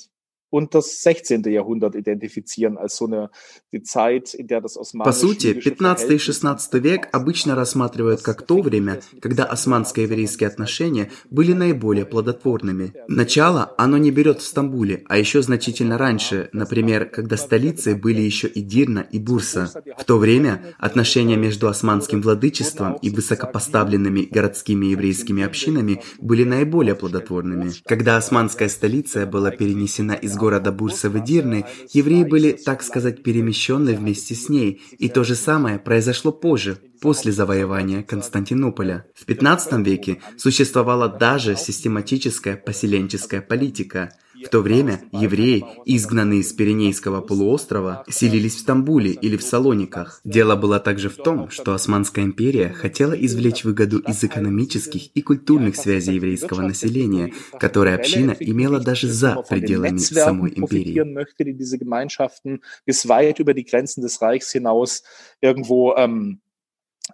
[0.49, 1.43] und das 16.
[1.43, 3.29] Jahrhundert identifizieren als so eine
[3.71, 8.61] die Zeit, in der das По сути, 15 и 16 век обычно рассматривают как то
[8.61, 12.93] время, когда османско-еврейские отношения были наиболее плодотворными.
[13.07, 18.47] Начало оно не берет в Стамбуле, а еще значительно раньше, например, когда столицей были еще
[18.47, 19.71] и Дирна, и Бурса.
[19.97, 27.71] В то время отношения между османским владычеством и высокопоставленными городскими еврейскими общинами были наиболее плодотворными.
[27.85, 33.93] Когда османская столица была перенесена из города Бурса в Эдирны, евреи были, так сказать, перемещены
[33.93, 39.05] вместе с ней, и то же самое произошло позже, после завоевания Константинополя.
[39.13, 44.11] В 15 веке существовала даже систематическая поселенческая политика–
[44.45, 50.21] в то время евреи, изгнанные с Пиренейского полуострова, селились в Стамбуле или в Салониках.
[50.23, 55.75] Дело было также в том, что Османская империя хотела извлечь выгоду из экономических и культурных
[55.75, 60.99] связей еврейского населения, которые община имела даже за пределами самой империи.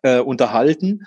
[0.03, 1.05] Äh, unterhalten.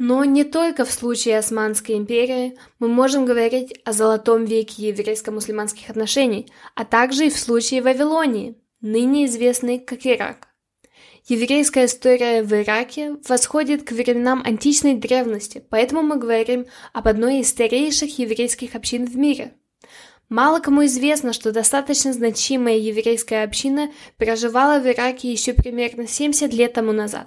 [0.00, 6.50] Но не только в случае Османской империи мы можем говорить о золотом веке еврейско-мусульманских отношений,
[6.74, 10.48] а также и в случае Вавилонии, ныне известной как Ирак.
[11.26, 17.50] Еврейская история в Ираке восходит к временам античной древности, поэтому мы говорим об одной из
[17.50, 19.52] старейших еврейских общин в мире.
[20.30, 26.72] Мало кому известно, что достаточно значимая еврейская община проживала в Ираке еще примерно 70 лет
[26.72, 27.26] тому назад.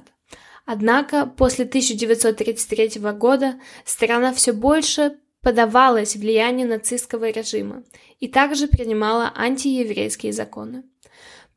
[0.65, 7.83] Однако после 1933 года страна все больше подавалась влиянию нацистского режима
[8.19, 10.83] и также принимала антиеврейские законы.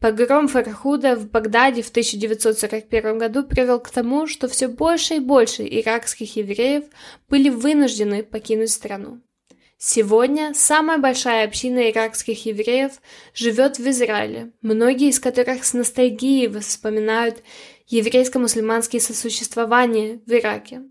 [0.01, 5.63] Погром Фархуда в Багдаде в 1941 году привел к тому, что все больше и больше
[5.63, 6.85] иракских евреев
[7.31, 9.21] были вынуждены покинуть страну.
[9.79, 12.93] Сегодня самая большая община иракских евреев
[13.35, 17.43] живет в Израиле, многие из которых с ностальгией вспоминают
[17.89, 20.83] еврейско-мусульманские сосуществования в Ираке.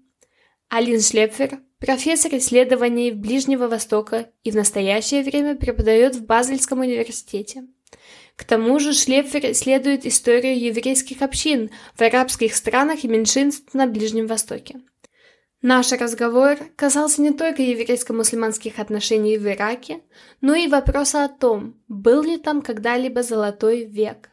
[0.69, 7.65] Алин Шлепфер, профессор исследований Ближнего Востока и в настоящее время преподает в Базельском университете.
[8.35, 14.27] К тому же Шлепфер исследует историю еврейских общин в арабских странах и меньшинств на Ближнем
[14.27, 14.81] Востоке.
[15.61, 20.01] Наш разговор касался не только еврейско-мусульманских отношений в Ираке,
[20.41, 24.29] но и вопроса о том, был ли там когда-либо золотой век.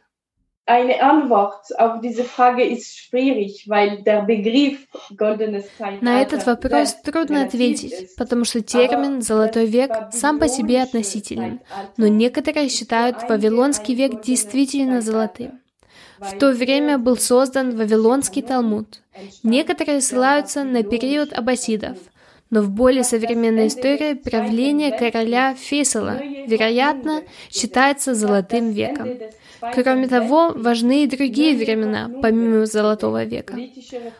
[0.65, 5.65] Eine Antwort auf diese Frage ist schwierig, weil der Begriff goldenes
[5.99, 11.59] На этот вопрос трудно ответить, потому что термин «золотой век» сам по себе относителен,
[11.97, 15.59] но некоторые считают Вавилонский век действительно золотым.
[16.19, 19.01] В то время был создан Вавилонский Талмуд.
[19.43, 21.97] Некоторые ссылаются на период аббасидов,
[22.49, 29.09] но в более современной истории правление короля Фейсала, вероятно, считается золотым веком.
[29.73, 33.57] Кроме того, важны и другие времена, помимо Золотого века.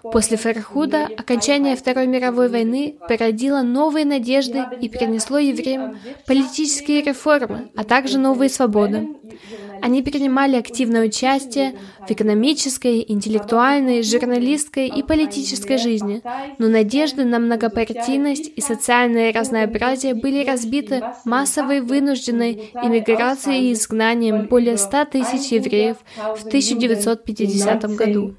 [0.03, 7.83] После Фархуда окончание Второй мировой войны породило новые надежды и принесло евреям политические реформы, а
[7.83, 9.07] также новые свободы.
[9.81, 11.75] Они принимали активное участие
[12.07, 16.21] в экономической, интеллектуальной, журналистской и политической жизни,
[16.57, 24.77] но надежды на многопартийность и социальное разнообразие были разбиты массовой вынужденной иммиграцией и изгнанием более
[24.77, 28.35] 100 тысяч евреев в 1950 году.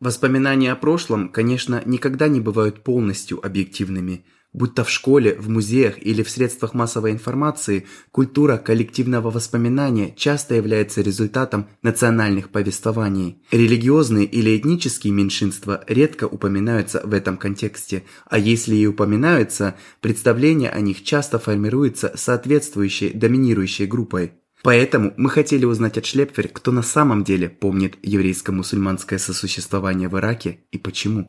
[0.00, 6.04] Воспоминания о прошлом, конечно, никогда не бывают полностью объективными– Будь то в школе, в музеях
[6.04, 13.40] или в средствах массовой информации, культура коллективного воспоминания часто является результатом национальных повествований.
[13.52, 20.80] Религиозные или этнические меньшинства редко упоминаются в этом контексте, а если и упоминаются, представление о
[20.80, 24.32] них часто формируется соответствующей доминирующей группой.
[24.62, 30.58] Поэтому мы хотели узнать от Шлепфер, кто на самом деле помнит еврейско-мусульманское сосуществование в Ираке
[30.72, 31.28] и почему.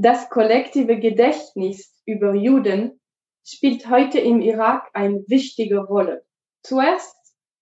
[0.00, 2.98] Das kollektive Gedächtnis über Juden
[3.44, 6.24] spielt heute im Irak eine wichtige Rolle.
[6.62, 7.14] Zuerst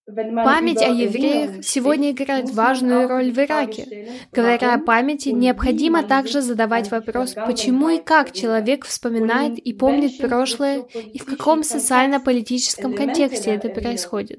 [0.07, 4.09] Память о евреях сегодня играет важную роль в Ираке.
[4.31, 10.85] Говоря о памяти, необходимо также задавать вопрос, почему и как человек вспоминает и помнит прошлое,
[11.13, 14.39] и в каком социально-политическом контексте это происходит.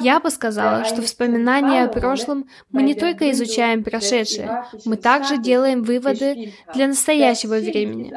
[0.00, 5.82] Я бы сказала, что вспоминание о прошлом мы не только изучаем прошедшее, мы также делаем
[5.82, 8.14] выводы для настоящего времени.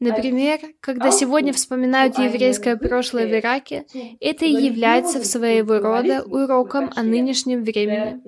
[0.00, 3.84] Например, когда сегодня вспоминают еврейское прошлое в Ираке,
[4.18, 8.20] это и является в своего рода рода уроком о нынешнем времени.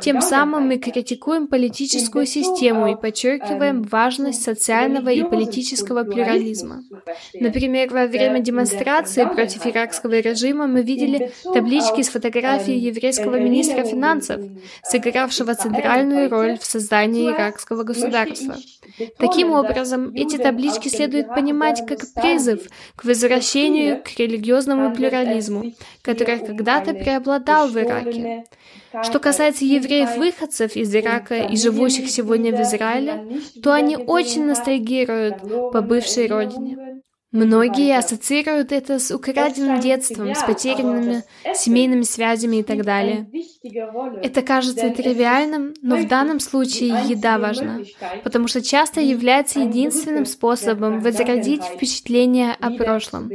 [0.00, 6.82] Тем самым мы критикуем политическую систему и подчеркиваем важность социального и политического плюрализма.
[7.34, 14.40] Например, во время демонстрации против иракского режима мы видели таблички с фотографией еврейского министра финансов,
[14.82, 18.56] сыгравшего центральную роль в создании иракского государства.
[19.18, 22.60] Таким образом, эти таблички следует понимать как призыв
[22.94, 28.44] к возвращению к религиозному плюрализму, который когда-то преобладал в Ираке.
[29.04, 35.36] Что касается евреев-выходцев из Ирака и живущих сегодня в Израиле, то они очень ностальгируют
[35.72, 36.95] по бывшей родине.
[37.36, 41.22] Многие ассоциируют это с украденным детством, с потерянными
[41.54, 43.28] семейными связями и так далее.
[44.22, 47.80] Это кажется тривиальным, но в данном случае еда важна,
[48.24, 53.30] потому что часто является единственным способом возродить впечатление о прошлом.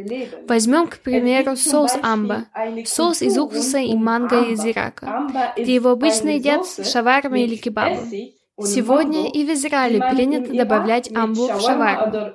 [0.47, 2.45] Возьмем, к примеру, соус амба,
[2.85, 8.09] соус из уксуса и манго из Ирака, где его обычно едят с шавармой или кебабом.
[8.63, 12.33] Сегодня и в Израиле принято добавлять амбу в шаварму.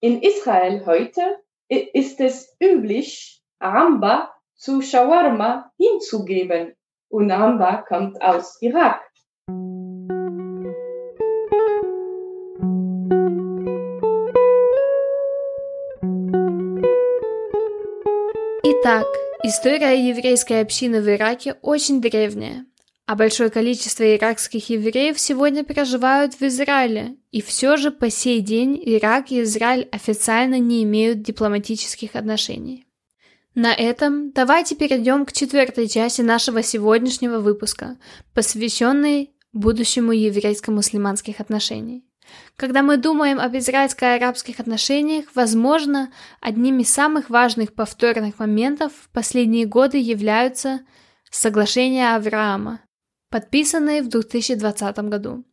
[0.00, 1.22] In Israel heute
[1.68, 6.74] ist es üblich, Ramba zu Shawarma hinzugeben.
[7.08, 9.00] Und Ramba kommt aus Irak.
[18.62, 19.06] Итак,
[19.42, 22.66] история еврейской общины в Ираке очень древняя
[23.09, 28.79] А большое количество иракских евреев сегодня проживают в Израиле, и все же по сей день
[28.85, 32.85] Ирак и Израиль официально не имеют дипломатических отношений.
[33.55, 37.97] На этом давайте перейдем к четвертой части нашего сегодняшнего выпуска,
[38.35, 42.05] посвященной будущему еврейско-мусульманских отношений.
[42.57, 49.65] Когда мы думаем об израильско-арабских отношениях, возможно, одним из самых важных повторных моментов в последние
[49.65, 50.81] годы являются
[51.31, 52.81] соглашения Авраама,
[53.29, 55.43] подписанные в 2020 году.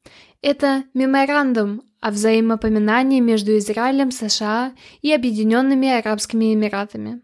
[0.43, 7.23] Это меморандум о взаимопоминании между Израилем, США и Объединенными Арабскими Эмиратами.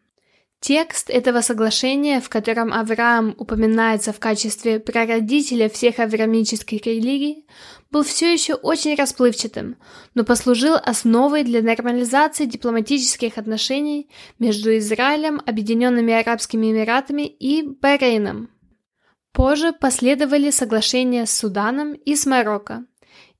[0.62, 7.46] Текст этого соглашения, в котором Авраам упоминается в качестве прародителя всех авраамических религий,
[7.90, 9.76] был все еще очень расплывчатым,
[10.14, 18.48] но послужил основой для нормализации дипломатических отношений между Израилем, Объединенными Арабскими Эмиратами и Бахрейном.
[19.32, 22.84] Позже последовали соглашения с Суданом и с Марокко.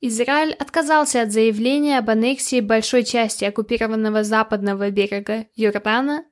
[0.01, 6.25] Израиль отказался от заявления об аннексии большой части оккупированного западного берега Йордана,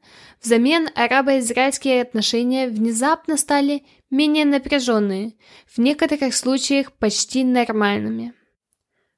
[0.43, 5.35] взамен арабо-израильские отношения внезапно стали менее напряженные,
[5.67, 8.35] в некоторых случаях почти нормальными.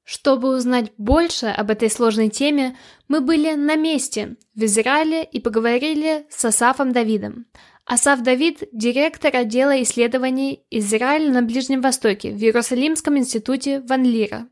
[0.03, 2.77] Чтобы узнать больше об этой сложной теме,
[3.07, 7.45] мы были на месте, в Израиле, и поговорили с Асафом Давидом.
[7.85, 14.47] Асаф Давид– директор отдела исследований Израиля на Ближнем Востоке в Иерусалимском институте Ван Лира.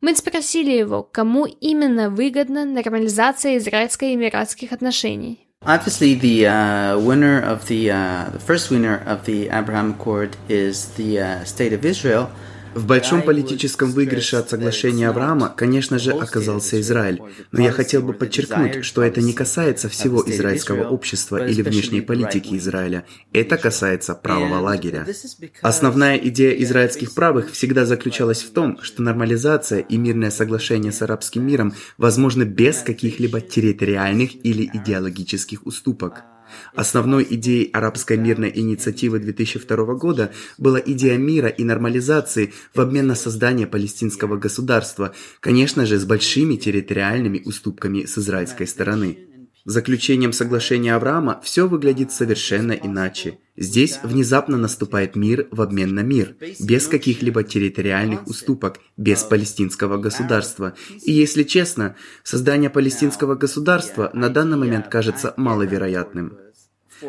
[0.00, 5.46] Мы спросили его, кому именно выгодна нормализация израильско-эмиратских отношений.
[5.64, 10.94] Obviously, the uh, winner of the uh, the first winner of the Abraham Accord is
[10.96, 12.28] the uh, state of Israel.
[12.74, 17.20] В большом политическом выигрыше от соглашения Авраама, конечно же, оказался Израиль.
[17.52, 22.56] Но я хотел бы подчеркнуть, что это не касается всего израильского общества или внешней политики
[22.56, 23.04] Израиля.
[23.32, 25.06] Это касается правого лагеря.
[25.62, 31.46] Основная идея израильских правых всегда заключалась в том, что нормализация и мирное соглашение с арабским
[31.46, 36.24] миром возможны без каких-либо территориальных или идеологических уступок.
[36.74, 43.14] Основной идеей арабской мирной инициативы 2002 года была идея мира и нормализации в обмен на
[43.14, 49.27] создание палестинского государства, конечно же, с большими территориальными уступками с израильской стороны.
[49.68, 53.38] Заключением соглашения Авраама все выглядит совершенно иначе.
[53.54, 60.72] Здесь внезапно наступает мир в обмен на мир, без каких-либо территориальных уступок, без палестинского государства.
[61.04, 66.38] И если честно, создание палестинского государства на данный момент кажется маловероятным.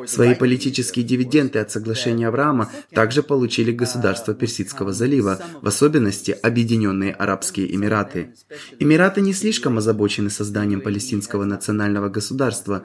[0.06, 7.74] Свои политические дивиденды от соглашения Авраама также получили государства Персидского залива, в особенности Объединенные Арабские
[7.74, 8.34] Эмираты.
[8.80, 12.84] Эмираты не слишком озабочены созданием палестинского национального государства,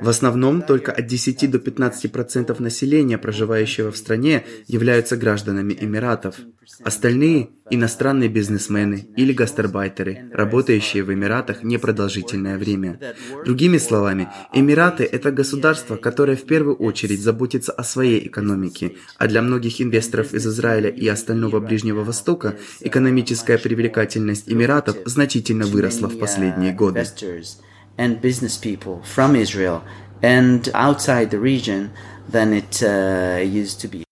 [0.00, 6.36] в основном только от 10 до 15% населения, проживающего в стране, являются гражданами Эмиратов.
[6.82, 12.98] Остальные– иностранные бизнесмены или гастарбайтеры, работающие в Эмиратах непродолжительное время.
[13.44, 19.42] Другими словами, Эмираты– это государство, которое в первую очередь заботится о своей экономике, а для
[19.42, 26.72] многих инвесторов из Израиля и остального Ближнего Востока экономическая привлекательность Эмиратов значительно выросла в последние
[26.72, 27.04] годы.
[27.98, 29.82] And business people from Israel
[30.22, 31.90] and outside the region
[32.28, 34.04] than it uh, used to be.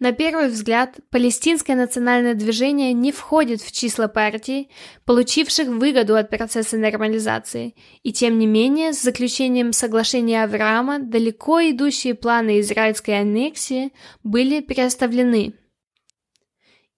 [0.00, 4.68] На первый взгляд, палестинское национальное движение не входит в числа партий,
[5.06, 12.14] получивших выгоду от процесса нормализации, и тем не менее, с заключением соглашения Авраама далеко идущие
[12.14, 13.92] планы израильской аннексии
[14.24, 15.54] были переставлены.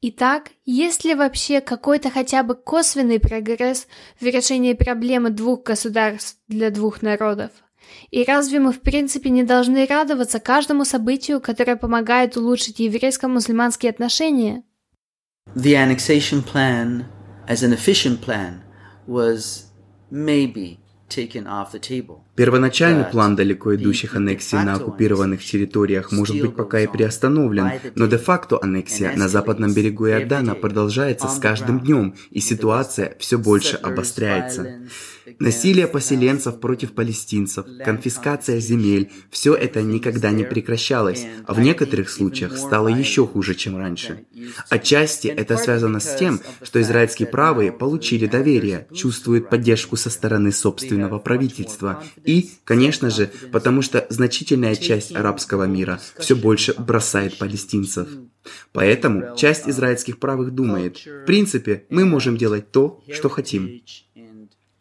[0.08, 3.88] Итак, есть ли вообще какой-то хотя бы косвенный прогресс
[4.20, 7.50] в решении проблемы двух государств для двух народов?
[8.12, 14.62] И разве мы в принципе не должны радоваться каждому событию, которое помогает улучшить еврейско-мусульманские отношения?
[15.56, 17.06] The annexation plan,
[17.48, 18.60] as an efficient plan,
[19.08, 19.64] was
[20.08, 20.78] maybe
[21.08, 22.20] taken off the table.
[22.36, 28.58] Первоначальный план далеко идущих аннексий на оккупированных территориях может быть пока и приостановлен, но де-факто
[28.62, 34.86] аннексия на западном берегу Иордана продолжается с каждым днем, и ситуация все больше обостряется.
[35.40, 42.56] Насилие поселенцев против палестинцев, конфискация земель– все это никогда не прекращалось, а в некоторых случаях
[42.56, 44.24] стало еще хуже, чем раньше.
[44.68, 51.18] Отчасти это связано с тем, что израильские правые получили доверие, чувствуют поддержку со стороны собственного
[51.18, 58.08] правительства и, конечно же, потому что значительная часть арабского мира все больше бросает палестинцев.
[58.72, 63.82] Поэтому часть израильских правых думает, в принципе, мы можем делать то, что хотим.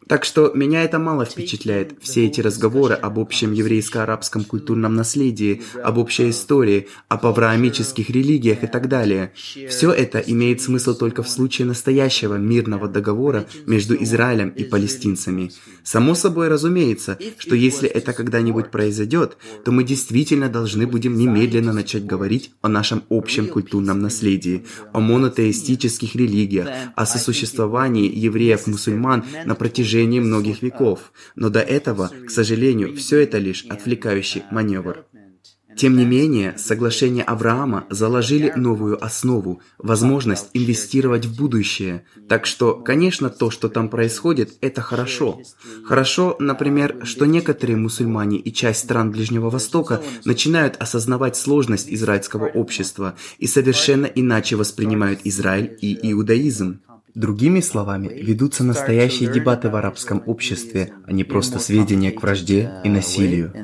[0.08, 5.98] Так что меня это мало впечатляет, все эти разговоры об общем еврейско-арабском культурном наследии, об
[5.98, 9.32] общей истории, об авраамических религиях и так далее.
[9.34, 15.50] Все это имеет смысл только в случае настоящего мирного договора между Израилем и палестинцами.
[15.82, 22.06] Само собой разумеется, что если это когда-нибудь произойдет, то мы действительно должны будем немедленно начать
[22.06, 30.20] говорить о нашем общем культурном наследии, о монотеистических религиях, о сосуществовании евреев-мусульман на протяжении протяжении
[30.20, 35.06] многих веков, но до этого, к сожалению, все это лишь отвлекающий маневр.
[35.76, 42.04] Тем не менее, соглашения Авраама заложили новую основу, возможность инвестировать в будущее.
[42.28, 45.40] Так что, конечно, то, что там происходит, это хорошо.
[45.84, 53.14] Хорошо, например, что некоторые мусульмане и часть стран Ближнего Востока начинают осознавать сложность израильского общества
[53.38, 56.80] и совершенно иначе воспринимают Израиль и иудаизм.
[57.16, 62.90] Другими словами, ведутся настоящие дебаты в арабском обществе, а не просто сведения к вражде и
[62.90, 63.54] насилию.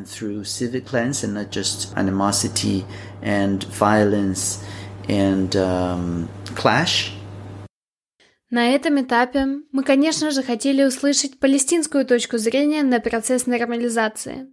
[8.48, 14.46] На этом этапе мы, конечно же, хотели услышать палестинскую точку зрения на процесс нормализации.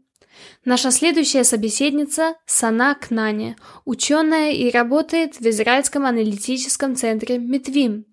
[0.65, 8.05] Наша следующая собеседница– Сана Кнани, ученая и работает в Израильском аналитическом центре Митвим,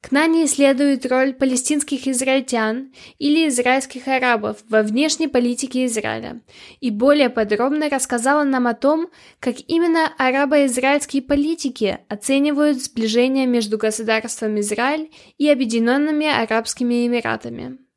[0.00, 6.40] к Нане исследует роль палестинских израильтян или израильских арабов во внешней политике Израиля
[6.80, 9.08] и более подробно рассказала нам о том,
[9.40, 17.87] как именно арабо-израильские политики оценивают сближение между государством Израиль и Объединенными Арабскими Эмиратами.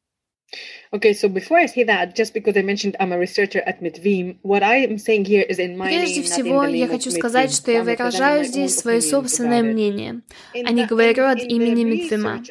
[0.93, 4.35] Okay, so before I say that, just because I mentioned I'm a researcher at Mitvim,
[4.41, 7.83] what I am saying here is in my Прежде всего, я хочу сказать, что я
[7.83, 10.21] выражаю здесь свое собственное мнение,
[10.53, 12.43] а не говорю от имени Митвима.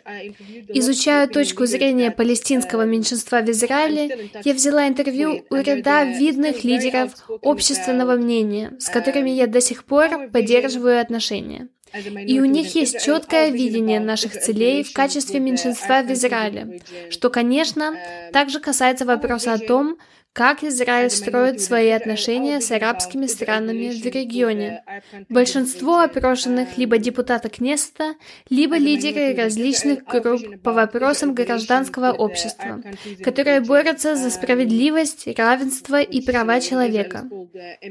[0.68, 8.16] Изучая точку зрения палестинского меньшинства в Израиле, я взяла интервью у ряда видных лидеров общественного
[8.16, 11.68] мнения, с которыми я до сих пор поддерживаю отношения.
[11.92, 17.94] И у них есть четкое видение наших целей в качестве меньшинства в Израиле, что, конечно,
[18.32, 19.96] также касается вопроса о том,
[20.32, 24.84] как Израиль строит свои отношения с арабскими странами в регионе.
[25.28, 28.14] Большинство опрошенных либо депутаты Кнеста,
[28.48, 32.80] либо лидеры различных групп по вопросам гражданского общества,
[33.24, 37.28] которые борются за справедливость, равенство и права человека.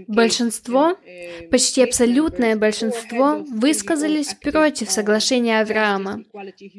[0.07, 0.97] Большинство,
[1.51, 6.23] почти абсолютное большинство, высказались против соглашения Авраама.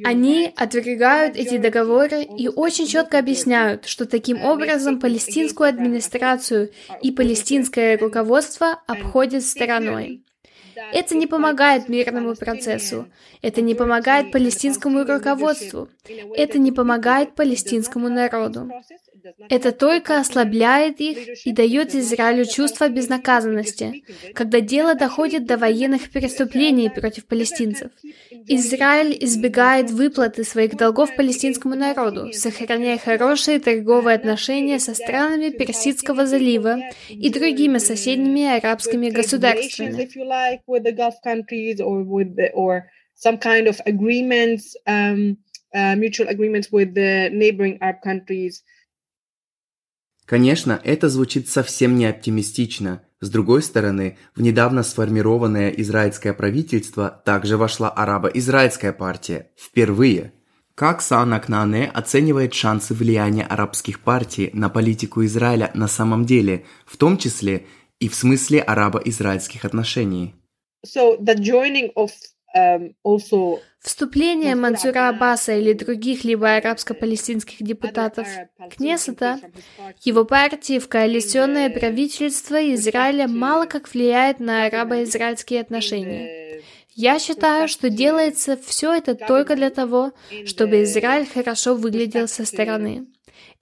[0.05, 6.70] Они отвергают эти договоры и очень четко объясняют, что таким образом палестинцы палестинскую администрацию
[7.03, 10.22] и палестинское руководство обходят стороной.
[10.93, 13.07] Это не помогает мирному процессу,
[13.43, 15.89] это не помогает палестинскому руководству,
[16.37, 18.70] это не помогает палестинскому народу.
[19.49, 24.05] Это только ослабляет их и дает Израилю чувство безнаказанности,
[24.35, 27.91] когда дело доходит до военных преступлений против палестинцев.
[28.47, 36.78] Израиль избегает выплаты своих долгов палестинскому народу, сохраняя хорошие торговые отношения со странами Персидского залива
[37.09, 40.09] и другими соседними арабскими государствами.
[43.21, 45.37] Some kind of agreements, um,
[45.75, 48.62] uh, mutual agreements with the neighboring Arab countries.
[50.27, 53.03] Конечно, это звучит совсем не оптимистично.
[53.21, 59.51] С другой стороны, в недавно сформированное израильское правительство также вошла арабо-израильская партия.
[59.59, 60.33] Впервые.
[60.77, 66.97] Как Саана Кнане оценивает шансы влияния арабских партий на политику Израиля на самом деле, в
[66.97, 67.66] том числе
[67.99, 70.39] и в смысле арабо-израильских отношений?
[70.85, 72.11] So the joining of
[72.55, 72.95] um,
[73.81, 78.26] Вступление Мансура Аббаса или других либо арабско-палестинских депутатов
[78.76, 79.41] Кнессета,
[80.03, 86.61] его партии в коалиционное правительство Израиля мало как влияет на арабо-израильские отношения.
[86.95, 90.12] Я считаю, что делается все это только для того,
[90.45, 93.07] чтобы Израиль хорошо выглядел со стороны.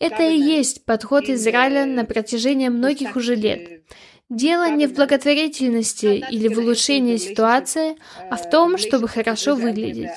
[0.00, 3.82] Это и есть подход Израиля на протяжении многих уже лет.
[4.30, 7.96] Дело не в благотворительности или в улучшении ситуации,
[8.30, 10.10] а в том, чтобы хорошо выглядеть.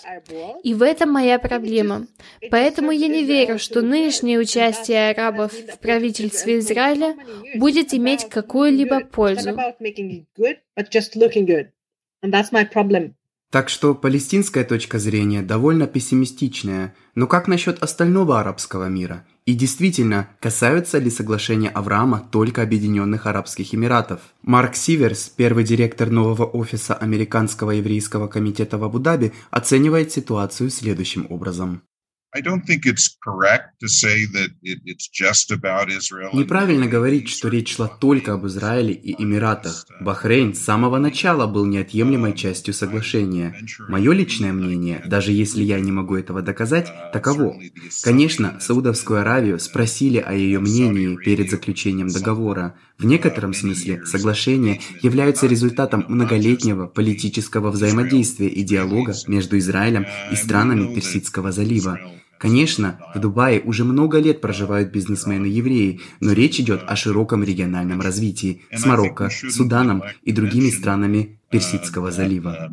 [0.64, 2.08] И в этом моя проблема.
[2.50, 7.16] Поэтому я не верю, что нынешнее участие арабов в правительстве Израиля
[7.56, 9.58] будет иметь какую-либо пользу.
[13.52, 19.26] Так что палестинская точка зрения довольно пессимистичная, но как насчет остального арабского мира?
[19.46, 24.22] И действительно, касаются ли соглашения Авраама только Объединенных Арабских Эмиратов?
[24.42, 31.82] Марк Сиверс, первый директор нового офиса Американского еврейского комитета в Абу-Даби, оценивает ситуацию следующим образом.
[36.34, 39.86] Неправильно говорить, что речь шла только об Израиле и Эмиратах.
[40.00, 43.54] Бахрейн с самого начала был неотъемлемой частью соглашения.
[43.90, 47.60] Мое личное мнение, даже если я не могу этого доказать, таково.
[48.02, 52.76] Конечно, Саудовскую Аравию спросили о ее мнении перед заключением договора.
[52.98, 60.96] В некотором смысле соглашения являются результатом многолетнего политического взаимодействия и диалога между Израилем и странами
[60.96, 62.00] Персидского залива.
[62.42, 68.64] Конечно, в Дубае уже много лет проживают бизнесмены-евреи, но речь идет о широком региональном развитии
[68.72, 72.68] с Марокко, Суданом и другими странами Персидского залива.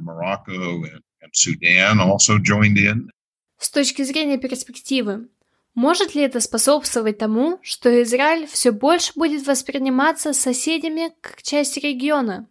[3.58, 5.28] С точки зрения перспективы,
[5.74, 12.48] может ли это способствовать тому, что Израиль все больше будет восприниматься соседями как часть региона?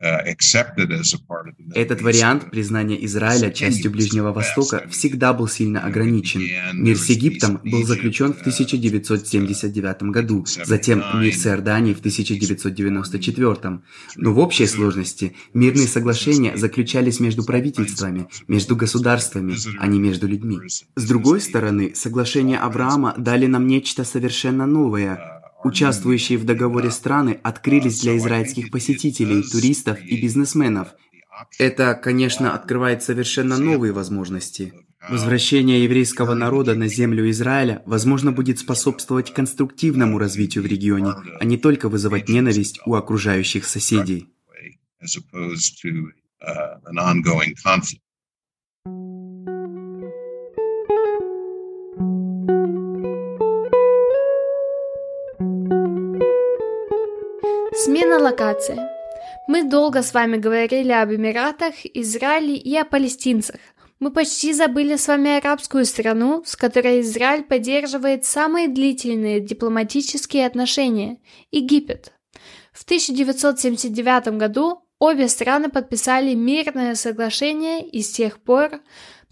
[0.00, 6.40] Этот вариант признания Израиля частью Ближнего Востока всегда был сильно ограничен.
[6.72, 13.80] Мир с Египтом был заключен в 1979 году, затем мир с Иорданией в 1994.
[14.16, 20.60] Но в общей сложности мирные соглашения заключались между правительствами, между государствами, а не между людьми.
[20.96, 28.00] С другой стороны, соглашения Авраама дали нам нечто совершенно новое– Участвующие в договоре страны открылись
[28.00, 30.88] для израильских посетителей, туристов и бизнесменов.
[31.58, 34.72] Это, конечно, открывает совершенно новые возможности.
[35.08, 41.56] Возвращение еврейского народа на землю Израиля, возможно, будет способствовать конструктивному развитию в регионе, а не
[41.56, 44.28] только вызывать ненависть у окружающих соседей.
[58.18, 58.80] Локации.
[59.46, 63.60] Мы долго с вами говорили об Эмиратах, Израиле и о палестинцах.
[63.98, 71.18] Мы почти забыли с вами арабскую страну, с которой Израиль поддерживает самые длительные дипломатические отношения–
[71.50, 72.12] Египет.
[72.72, 78.80] В 1979 году обе страны подписали мирное соглашение и с тех пор,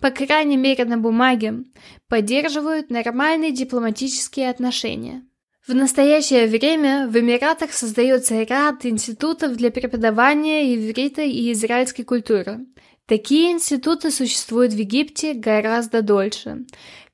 [0.01, 1.65] по крайней мере на бумаге,
[2.09, 5.28] поддерживают нормальные дипломатические отношения.
[5.69, 12.61] В настоящее время в Эмиратах создается ряд институтов для преподавания иврита и израильской культуры.
[13.05, 16.65] Такие институты существуют в Египте гораздо дольше.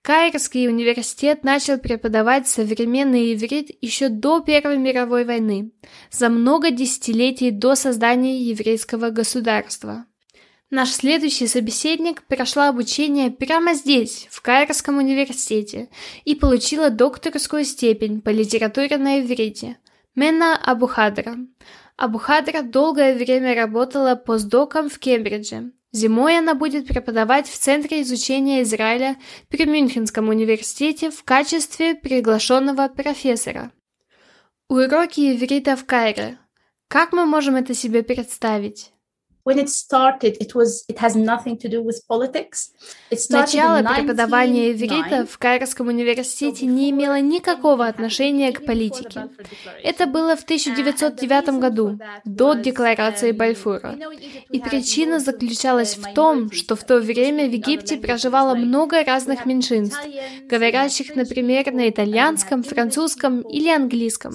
[0.02, 5.72] Каирский университет начал преподавать современный иврит еще до Первой мировой войны,
[6.12, 10.06] за много десятилетий до создания еврейского государства.
[10.70, 15.88] Наш следующий собеседник прошла обучение прямо здесь, в Каирском университете,
[16.24, 19.76] и получила докторскую степень по литературе на иврите.
[20.14, 21.36] Мена Абухадра.
[21.96, 25.72] Абухадра долгое время работала постдоком в Кембридже.
[25.92, 29.16] Зимой она будет преподавать в Центре изучения Израиля
[29.48, 33.70] при Мюнхенском университете в качестве приглашенного профессора.
[34.68, 36.38] Уроки иврита в Кайре.
[36.88, 38.93] Как мы можем это себе представить?
[39.44, 42.70] When it started, it was it has nothing to do with politics.
[43.30, 49.28] Начало преподавания иврита в Кайрском университете не имело никакого отношения к политике.
[49.82, 53.96] Это было в 1909 году, до декларации Бальфура.
[54.50, 60.00] И причина заключалась в том, что в то время в Египте проживало много разных меньшинств,
[60.48, 64.34] говорящих, например, на итальянском, французском или английском.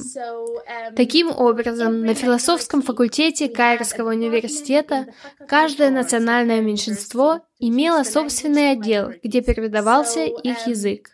[0.95, 4.98] Таким образом, на философском факультете Кайрского университета
[5.47, 11.11] каждое национальное меньшинство имело собственный отдел, где преподавался их язык.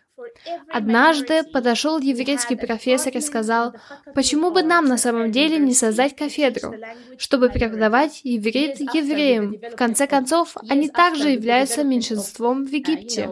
[0.68, 3.74] Однажды подошел еврейский профессор и сказал,
[4.14, 6.74] почему бы нам на самом деле не создать кафедру,
[7.18, 9.56] чтобы преподавать иврит евреям.
[9.72, 13.30] В конце концов, они также являются меньшинством в Египте.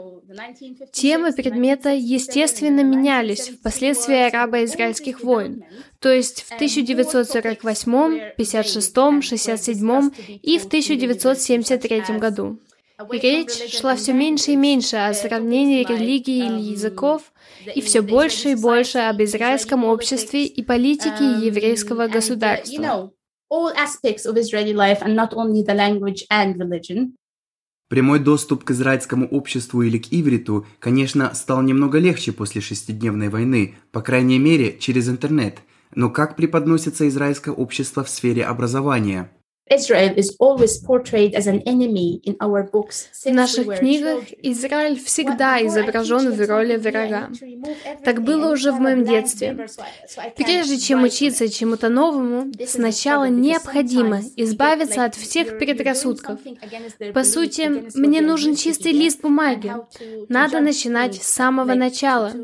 [0.92, 5.64] Темы предмета, естественно, менялись впоследствии арабо-израильских войн,
[6.00, 10.10] то есть в 1948, 56, 67
[10.42, 12.58] и в 1973 году.
[13.10, 17.32] речь шла все меньше и меньше о сравнении религии или языков,
[17.74, 23.12] и все больше и больше об израильском обществе и политике еврейского государства.
[27.94, 33.76] Прямой доступ к израильскому обществу или к ивриту, конечно, стал немного легче после шестидневной войны,
[33.92, 35.60] по крайней мере, через интернет.
[35.94, 39.30] Но как преподносится израильское общество в сфере образования?
[39.66, 39.70] В
[43.30, 47.30] наших книгах Израиль всегда изображен в роли врага.
[48.04, 49.66] Так было уже в моем детстве.
[50.36, 56.40] Прежде чем учиться чему-то новому, сначала необходимо избавиться от всех предрассудков.
[57.14, 59.72] По сути, мне нужен чистый лист бумаги.
[60.28, 62.34] Надо начинать с самого начала.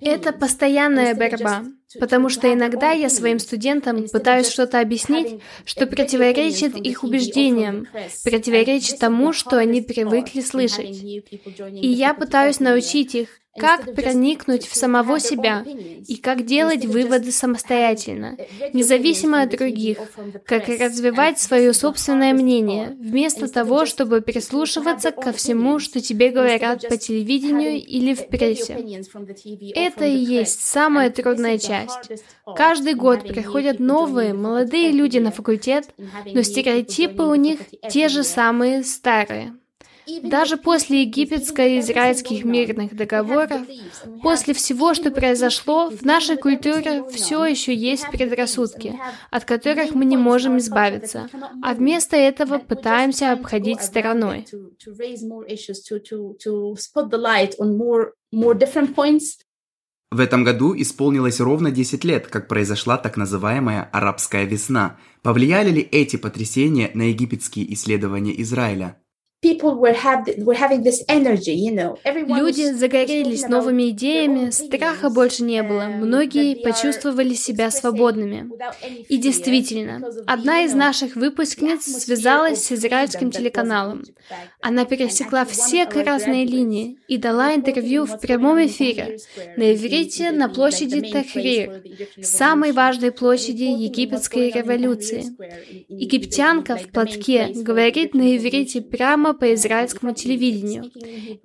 [0.00, 1.62] Это постоянная борьба.
[2.00, 7.86] Потому что иногда я своим студентам пытаюсь что-то объяснить, что противоречит их убеждениям,
[8.24, 11.02] противоречит тому, что они привыкли слышать.
[11.02, 15.64] И я пытаюсь научить их, как проникнуть в самого себя
[16.06, 18.36] и как делать выводы самостоятельно,
[18.72, 19.98] независимо от других,
[20.46, 26.96] как развивать свое собственное мнение, вместо того, чтобы прислушиваться ко всему, что тебе говорят по
[26.96, 29.02] телевидению или в прессе.
[29.74, 32.22] Это и есть самая трудная часть.
[32.56, 35.88] Каждый год приходят новые, молодые люди на факультет,
[36.32, 39.54] но стереотипы у них те же самые старые.
[40.22, 43.60] Даже после египетско-израильских мирных договоров,
[44.22, 48.98] после всего, что произошло, в нашей культуре все еще есть предрассудки,
[49.30, 51.28] от которых мы не можем избавиться,
[51.62, 54.46] а вместо этого пытаемся обходить стороной.
[60.12, 64.98] В этом году исполнилось ровно 10 лет, как произошла так называемая «арабская весна».
[65.22, 69.01] Повлияли ли эти потрясения на египетские исследования Израиля?
[72.28, 78.48] Люди загорелись новыми идеями, страха больше не было, многие почувствовали себя свободными.
[79.08, 84.04] И действительно, одна из наших выпускниц связалась с израильским телеканалом.
[84.60, 89.18] Она пересекла все красные линии и дала интервью в прямом эфире
[89.56, 91.82] на иврите на площади Тахрир,
[92.22, 95.24] самой важной площади египетской революции.
[95.88, 100.90] Египтянка в платке говорит на иврите прямо по израильскому телевидению.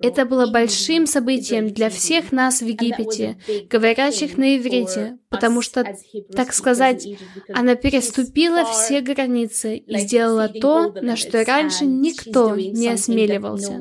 [0.00, 5.84] Это было большим событием для всех нас в Египете, говорящих на иврите, потому что,
[6.34, 7.08] так сказать,
[7.52, 13.78] она переступила все границы и сделала то, на что раньше никто не осмеливался.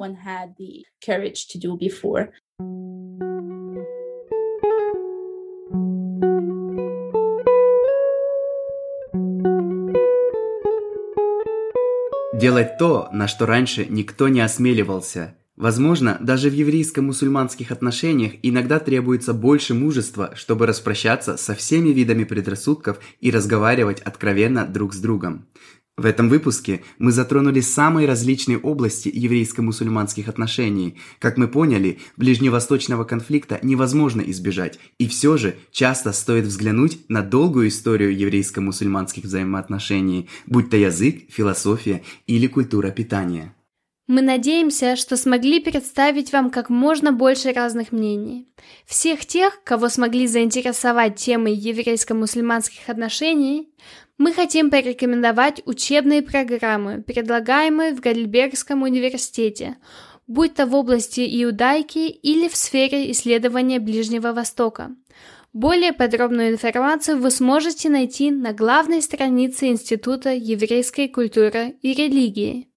[12.37, 15.33] Делать то, на что раньше никто не осмеливался.
[15.55, 22.99] Возможно, даже в еврейско-мусульманских отношениях иногда требуется больше мужества, чтобы распрощаться со всеми видами предрассудков
[23.21, 25.47] и разговаривать откровенно друг с другом.
[25.97, 30.99] В этом выпуске мы затронули самые различные области еврейско-мусульманских отношений.
[31.17, 37.69] Как мы поняли, ближневосточного конфликта невозможно избежать, и все же часто стоит взглянуть на долгую
[37.69, 43.55] историю еврейско-мусульманских взаимоотношений, будь то язык, философия или культура питания.
[44.05, 48.47] Мы надеемся, что смогли представить вам как можно больше разных мнений.
[48.85, 53.67] Всех тех, кого смогли заинтересовать темой еврейско-мусульманских отношений,
[54.17, 59.77] мы хотим порекомендовать учебные программы, предлагаемые в Гальбергском университете,
[60.25, 64.95] будь то в области иудайки или в сфере исследования Ближнего Востока.
[65.53, 72.69] Более подробную информацию вы сможете найти на главной странице Института еврейской культуры и религии.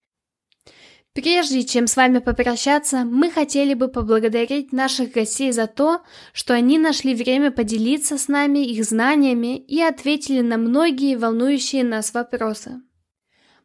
[1.13, 6.03] Прежде чем с вами попрощаться, мы хотели бы поблагодарить наших гостей за то,
[6.33, 12.15] что они нашли время поделиться с нами их знаниями и ответили на многие волнующие нас
[12.15, 12.81] вопросы.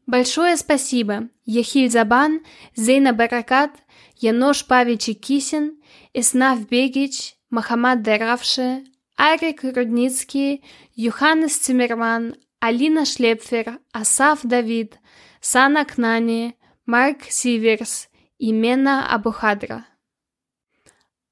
[0.07, 2.41] Большое спасибо Яхиль Забан,
[2.75, 3.71] Зейна Баракат,
[4.17, 5.79] Янош Павич Кисин,
[6.13, 8.83] Эснав Бегич, Махамад Даравше,
[9.17, 10.63] Арик Рудницкий,
[10.95, 14.97] Юханес Цимерман, Алина Шлепфер, Асаф Давид,
[15.41, 16.55] Сана Кнани,
[16.88, 19.88] Марк Сиверс и Мена Абухадра.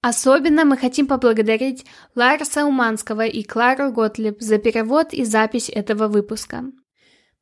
[0.02, 1.86] Особенно мы хотим поблагодарить
[2.16, 6.64] Ларса Уманского и Клару Готлиб за перевод и запись этого выпуска.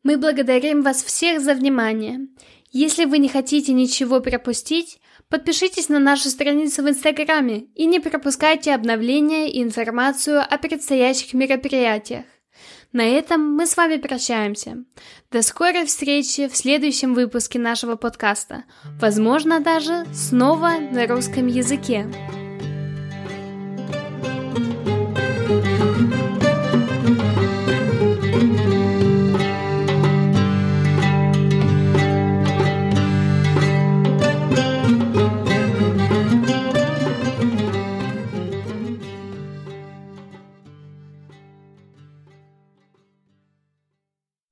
[0.04, 2.28] Мы благодарим вас всех за внимание.
[2.70, 5.00] Если вы не хотите ничего пропустить,
[5.30, 12.26] подпишитесь на нашу страницу в Инстаграме и не пропускайте обновления и информацию о предстоящих мероприятиях.
[12.92, 14.84] На этом мы с вами прощаемся.
[15.32, 18.66] До скорой встречи в следующем выпуске нашего подкаста.
[19.00, 22.06] Возможно, даже снова на русском языке.